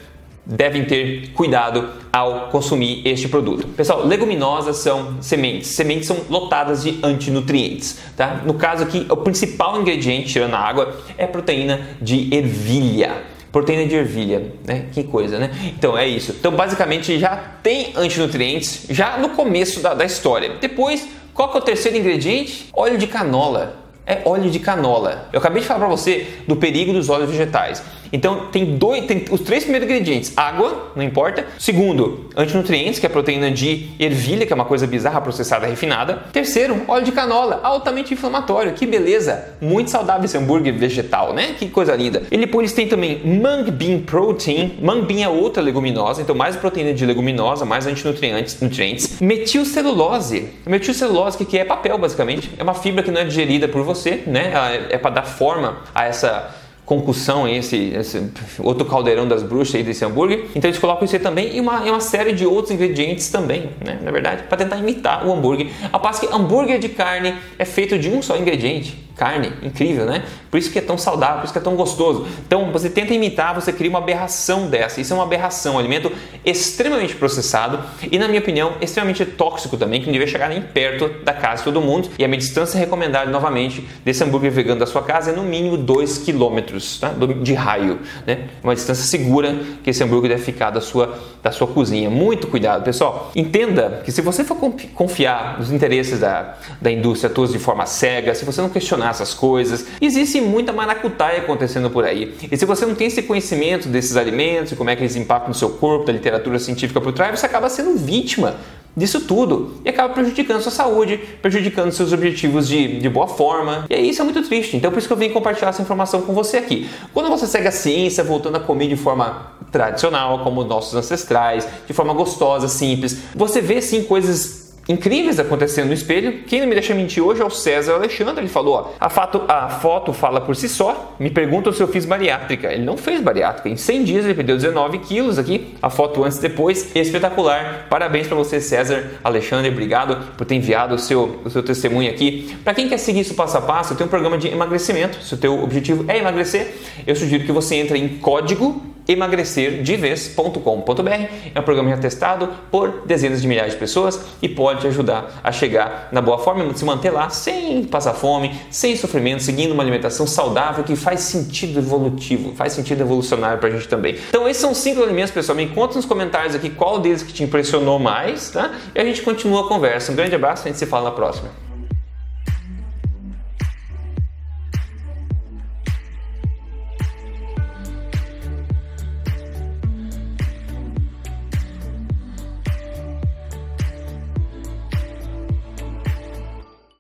devem 0.51 0.85
ter 0.85 1.31
cuidado 1.31 1.89
ao 2.13 2.49
consumir 2.49 3.07
este 3.07 3.29
produto. 3.29 3.69
Pessoal, 3.69 4.05
leguminosas 4.05 4.79
são 4.79 5.23
sementes. 5.23 5.69
Sementes 5.69 6.09
são 6.09 6.17
lotadas 6.29 6.83
de 6.83 6.99
antinutrientes, 7.03 7.99
tá? 8.17 8.43
No 8.45 8.55
caso 8.55 8.83
aqui, 8.83 9.07
o 9.09 9.17
principal 9.17 9.81
ingrediente, 9.81 10.33
tirando 10.33 10.55
a 10.55 10.59
água, 10.59 10.97
é 11.17 11.27
proteína 11.27 11.81
de 12.03 12.35
ervilha. 12.35 13.23
Proteína 13.53 13.87
de 13.87 13.95
ervilha, 13.95 14.53
né? 14.67 14.87
Que 14.93 15.05
coisa, 15.05 15.39
né? 15.39 15.51
Então 15.77 15.97
é 15.97 16.07
isso. 16.07 16.35
Então 16.39 16.53
basicamente 16.53 17.19
já 17.19 17.37
tem 17.63 17.93
antinutrientes 17.97 18.87
já 18.91 19.19
no 19.19 19.31
começo 19.31 19.81
da, 19.81 19.95
da 19.95 20.05
história. 20.05 20.57
Depois, 20.61 21.07
qual 21.35 21.49
que 21.49 21.57
é 21.57 21.61
o 21.61 21.65
terceiro 21.65 21.97
ingrediente? 21.97 22.69
Óleo 22.73 22.99
de 22.99 23.07
canola. 23.07 23.77
É 24.07 24.23
óleo 24.25 24.51
de 24.51 24.59
canola. 24.59 25.29
Eu 25.33 25.39
acabei 25.39 25.63
de 25.63 25.69
falar 25.69 25.81
para 25.81 25.89
você 25.89 26.27
do 26.47 26.57
perigo 26.57 26.93
dos 26.93 27.09
óleos 27.09 27.31
vegetais. 27.31 27.83
Então 28.13 28.47
tem 28.53 28.77
dois, 28.77 29.05
tem 29.07 29.25
os 29.31 29.41
três 29.41 29.63
primeiros 29.63 29.89
ingredientes: 29.89 30.33
água, 30.37 30.93
não 30.95 31.03
importa. 31.03 31.47
Segundo, 31.59 32.31
antinutrientes, 32.37 32.99
que 32.99 33.07
é 33.07 33.09
a 33.09 33.13
proteína 33.13 33.51
de 33.51 33.91
ervilha, 33.99 34.47
que 34.47 34.53
é 34.53 34.57
uma 34.57 34.65
coisa 34.65 34.87
bizarra 34.87 35.21
processada 35.21 35.67
refinada. 35.67 36.25
Terceiro, 36.33 36.83
óleo 36.89 37.05
de 37.05 37.13
canola, 37.13 37.61
altamente 37.63 38.15
inflamatório. 38.15 38.73
Que 38.73 38.87
beleza! 38.87 39.55
Muito 39.61 39.91
saudável 39.91 40.25
esse 40.25 40.37
hambúrguer 40.37 40.75
vegetal, 40.75 41.33
né? 41.33 41.55
Que 41.59 41.69
coisa 41.69 41.95
linda. 41.95 42.23
E 42.31 42.37
depois 42.37 42.65
eles 42.65 42.73
têm 42.73 42.89
também 42.89 43.21
mung 43.25 43.71
bean 43.71 44.01
protein. 44.01 44.79
Mung 44.81 45.03
bean 45.03 45.25
é 45.25 45.29
outra 45.29 45.63
leguminosa, 45.63 46.23
então 46.23 46.35
mais 46.35 46.57
proteína 46.57 46.93
de 46.93 47.05
leguminosa, 47.05 47.65
mais 47.65 47.87
antinutrientes, 47.87 48.61
nutrientes. 48.61 49.21
Metilcelulose. 49.21 50.49
Metilcelulose 50.67 51.39
que 51.45 51.59
é 51.59 51.65
papel 51.65 51.99
basicamente, 51.99 52.51
é 52.59 52.63
uma 52.63 52.75
fibra 52.75 53.03
que 53.03 53.11
não 53.11 53.21
é 53.21 53.25
digerida 53.25 53.69
por 53.69 53.83
você, 53.83 54.23
né? 54.27 54.51
Ela 54.53 54.73
é, 54.73 54.87
é 54.91 54.99
para 54.99 55.11
dar 55.11 55.23
forma 55.23 55.79
a 55.95 56.05
essa 56.05 56.60
concussão, 56.91 57.47
esse, 57.47 57.93
esse, 57.95 58.21
outro 58.59 58.85
caldeirão 58.85 59.29
das 59.29 59.45
bruxas 59.45 59.77
aí 59.77 59.85
desse 59.85 60.05
hambúrguer. 60.05 60.47
Então 60.57 60.69
eles 60.69 60.81
colocam 60.81 61.05
isso 61.05 61.15
aí 61.15 61.23
também 61.23 61.57
e 61.57 61.61
uma, 61.61 61.87
e 61.87 61.89
uma 61.89 62.01
série 62.01 62.33
de 62.33 62.45
outros 62.45 62.73
ingredientes 62.75 63.31
também, 63.31 63.71
né? 63.87 64.01
Na 64.03 64.11
verdade, 64.11 64.43
para 64.49 64.59
tentar 64.59 64.77
imitar 64.79 65.25
o 65.25 65.33
hambúrguer. 65.33 65.69
A 65.93 66.01
passo 66.01 66.21
que 66.21 66.35
hambúrguer 66.35 66.81
de 66.81 66.89
carne 66.89 67.37
é 67.57 67.65
feito 67.65 67.97
de 67.97 68.11
um 68.11 68.21
só 68.21 68.37
ingrediente. 68.37 68.99
Carne. 69.21 69.53
Incrível, 69.63 70.07
né? 70.07 70.25
Por 70.51 70.57
isso 70.57 70.73
que 70.73 70.79
é 70.79 70.83
tão 70.83 70.97
saudável, 70.97 71.41
por 71.41 71.45
isso 71.45 71.53
que 71.53 71.59
é 71.59 71.63
tão 71.63 71.77
gostoso. 71.77 72.27
Então, 72.47 72.73
você 72.73 72.89
tenta 72.89 73.13
imitar, 73.13 73.55
você 73.55 73.71
cria 73.71 73.91
uma 73.91 73.99
aberração 73.99 74.67
dessa. 74.67 74.99
Isso 74.99 75.13
é 75.13 75.17
uma 75.17 75.25
aberração, 75.25 75.75
um 75.75 75.79
alimento 75.79 76.11
extremamente 76.43 77.15
processado 77.15 77.81
e, 78.11 78.19
na 78.19 78.27
minha 78.27 78.41
opinião, 78.41 78.73
extremamente 78.81 79.27
tóxico 79.27 79.77
também, 79.77 80.01
que 80.01 80.07
não 80.07 80.13
deveria 80.15 80.33
chegar 80.33 80.49
nem 80.49 80.63
perto 80.63 81.23
da 81.23 81.35
casa 81.35 81.59
de 81.59 81.65
todo 81.65 81.83
mundo. 81.83 82.09
E 82.19 82.25
a 82.25 82.29
minha 82.29 82.39
distância 82.39 82.79
recomendada, 82.79 83.31
novamente, 83.31 83.87
desse 84.03 84.25
hambúrguer 84.25 84.51
vegano 84.51 84.81
da 84.81 84.87
sua 84.87 85.03
casa 85.03 85.33
é 85.33 85.35
no 85.35 85.43
mínimo 85.43 85.77
2 85.77 86.19
km 86.19 86.79
tá? 86.99 87.13
de 87.43 87.53
raio. 87.53 87.99
Né? 88.27 88.49
Uma 88.65 88.75
distância 88.75 89.05
segura 89.05 89.55
que 89.85 89.91
esse 89.91 90.03
hambúrguer 90.03 90.31
deve 90.31 90.43
ficar 90.43 90.71
da 90.71 90.81
sua, 90.81 91.19
da 91.43 91.53
sua 91.53 91.67
cozinha. 91.67 92.09
Muito 92.09 92.47
cuidado, 92.47 92.83
pessoal. 92.83 93.31
Entenda 93.37 94.01
que 94.03 94.11
se 94.11 94.23
você 94.23 94.45
for 94.45 94.57
confiar 94.95 95.59
nos 95.59 95.71
interesses 95.71 96.21
da, 96.21 96.57
da 96.81 96.91
indústria 96.91 97.29
toda 97.29 97.53
de 97.53 97.59
forma 97.59 97.85
cega, 97.85 98.35
se 98.35 98.47
você 98.47 98.63
não 98.63 98.71
questionar 98.71 99.10
essas 99.11 99.35
coisas, 99.35 99.87
existe 100.01 100.41
muita 100.41 100.73
maracutaia 100.73 101.39
acontecendo 101.39 101.91
por 101.91 102.05
aí. 102.05 102.35
E 102.51 102.57
se 102.57 102.65
você 102.65 102.87
não 102.87 102.95
tem 102.95 103.07
esse 103.07 103.23
conhecimento 103.23 103.89
desses 103.89 104.17
alimentos 104.17 104.73
como 104.77 104.91
é 104.91 104.97
que 104.97 105.03
eles 105.03 105.17
impactam 105.17 105.49
no 105.49 105.55
seu 105.55 105.71
corpo, 105.71 106.07
da 106.07 106.13
literatura 106.13 106.59
científica 106.59 107.01
por 107.01 107.13
trás, 107.13 107.39
você 107.39 107.47
acaba 107.47 107.69
sendo 107.69 107.97
vítima 107.97 108.57
disso 108.97 109.21
tudo 109.21 109.81
e 109.85 109.89
acaba 109.89 110.13
prejudicando 110.13 110.61
sua 110.61 110.73
saúde, 110.73 111.19
prejudicando 111.41 111.93
seus 111.93 112.13
objetivos 112.13 112.67
de, 112.69 112.99
de 112.99 113.09
boa 113.09 113.29
forma. 113.29 113.87
E 113.89 113.95
aí 113.95 114.09
isso 114.11 114.21
é 114.21 114.25
muito 114.25 114.43
triste. 114.43 114.77
Então 114.77 114.91
por 114.91 114.99
isso 114.99 115.07
que 115.07 115.13
eu 115.13 115.17
vim 115.17 115.31
compartilhar 115.31 115.71
essa 115.71 115.83
informação 115.83 116.23
com 116.23 116.33
você 116.33 116.57
aqui. 116.57 116.89
Quando 117.15 117.29
você 117.29 117.47
segue 117.47 117.69
a 117.69 117.73
ciência, 117.73 118.25
voltando 118.25 118.57
a 118.57 118.61
comer 118.61 118.89
de 118.89 118.97
forma 118.97 119.53
tradicional, 119.71 120.43
como 120.43 120.65
nossos 120.65 120.95
ancestrais, 120.95 121.67
de 121.87 121.93
forma 121.93 122.13
gostosa, 122.13 122.69
simples, 122.69 123.19
você 123.35 123.61
vê 123.61 123.81
sim 123.81 124.03
coisas 124.03 124.70
incríveis 124.89 125.39
acontecendo 125.39 125.89
no 125.89 125.93
espelho. 125.93 126.43
Quem 126.47 126.61
não 126.61 126.67
me 126.67 126.75
deixa 126.75 126.95
mentir 126.95 127.23
hoje 127.23 127.41
é 127.41 127.45
o 127.45 127.51
César 127.51 127.95
Alexandre. 127.95 128.41
Ele 128.41 128.49
falou: 128.49 128.75
ó, 128.75 128.91
a, 128.99 129.09
fato, 129.09 129.43
a 129.49 129.69
foto 129.69 130.13
fala 130.13 130.41
por 130.41 130.57
si 130.57 130.69
só. 130.69 131.15
Me 131.19 131.31
perguntam 131.31 131.73
se 131.73 131.83
eu 131.83 131.89
fiz 131.89 132.05
bariátrica. 132.05 132.73
Ele 132.73 132.85
não 132.85 132.97
fez 132.97 133.21
bariátrica. 133.21 133.69
Em 133.69 133.77
100 133.77 134.05
dias 134.05 134.25
ele 134.25 134.35
perdeu 134.35 134.57
19 134.57 134.99
quilos 134.99 135.39
aqui. 135.39 135.75
A 135.81 135.91
foto 135.91 136.25
antes 136.25 136.39
e 136.39 136.43
depois. 136.43 136.95
Espetacular. 136.95 137.87
Parabéns 137.89 138.27
para 138.27 138.37
você, 138.37 138.61
César 138.61 139.11
Alexandre. 139.23 139.71
Obrigado 139.71 140.35
por 140.37 140.47
ter 140.47 140.57
enviado 140.57 140.95
o 140.95 140.99
seu, 140.99 141.41
o 141.45 141.51
seu 141.51 141.63
testemunho 141.63 142.11
aqui. 142.11 142.57
Para 142.65 142.75
quem 142.75 142.89
quer 142.89 142.99
seguir 142.99 143.21
isso 143.21 143.35
passo 143.35 143.59
a 143.59 143.61
passo, 143.61 143.93
eu 143.93 143.97
tenho 143.97 144.07
um 144.07 144.11
programa 144.11 144.39
de 144.39 144.49
emagrecimento. 144.49 145.23
Se 145.23 145.35
o 145.35 145.37
teu 145.37 145.63
objetivo 145.63 146.05
é 146.09 146.19
emagrecer, 146.19 146.75
eu 147.07 147.15
sugiro 147.15 147.45
que 147.45 147.53
você 147.53 147.77
entre 147.77 147.99
em 147.99 148.19
código 148.19 148.91
emagrecerdevez.com.br. 149.13 151.11
É 151.55 151.61
um 151.61 151.63
programa 151.63 151.91
já 151.91 151.97
testado 151.97 152.49
por 152.71 153.03
dezenas 153.07 153.43
de 153.43 153.49
milhares 153.49 153.73
de 153.73 153.79
pessoas 153.79 154.25
e 154.41 154.49
te 154.81 154.87
ajudar 154.89 155.41
a 155.43 155.53
chegar 155.53 156.09
na 156.13 156.21
boa 156.21 156.39
forma, 156.39 156.75
se 156.75 156.85
manter 156.85 157.11
lá 157.11 157.31
sem 157.31 157.85
passar 157.85 158.15
fome, 158.15 158.59
sem 158.71 158.97
sofrimento, 158.97 159.43
seguindo 159.43 159.73
uma 159.73 159.83
alimentação 159.83 160.27
saudável 160.27 160.85
que 160.85 160.97
faz 160.97 161.21
sentido 161.21 161.79
evolutivo, 161.79 162.55
faz 162.55 162.73
sentido 162.73 163.01
evolucionário 163.01 163.59
para 163.59 163.69
a 163.69 163.73
gente 163.73 163.89
também. 163.89 164.17
Então 164.29 164.49
esses 164.49 164.61
são 164.61 164.75
cinco 164.75 165.03
alimentos, 165.03 165.31
pessoal. 165.31 165.57
Me 165.57 165.69
conta 165.69 165.95
nos 165.95 166.05
comentários 166.05 166.55
aqui 166.55 166.71
qual 166.71 166.99
deles 166.99 167.23
que 167.23 167.33
te 167.33 167.45
impressionou 167.45 167.99
mais, 167.99 168.51
tá? 168.51 168.73
E 168.95 169.01
a 169.01 169.05
gente 169.05 169.23
continua 169.23 169.65
a 169.65 169.69
conversa. 169.69 170.13
Um 170.13 170.17
grande 170.17 170.35
abraço, 170.35 170.63
a 170.65 170.69
gente 170.69 170.79
se 170.79 170.87
fala 170.87 171.11
na 171.11 171.15
próxima. 171.15 171.70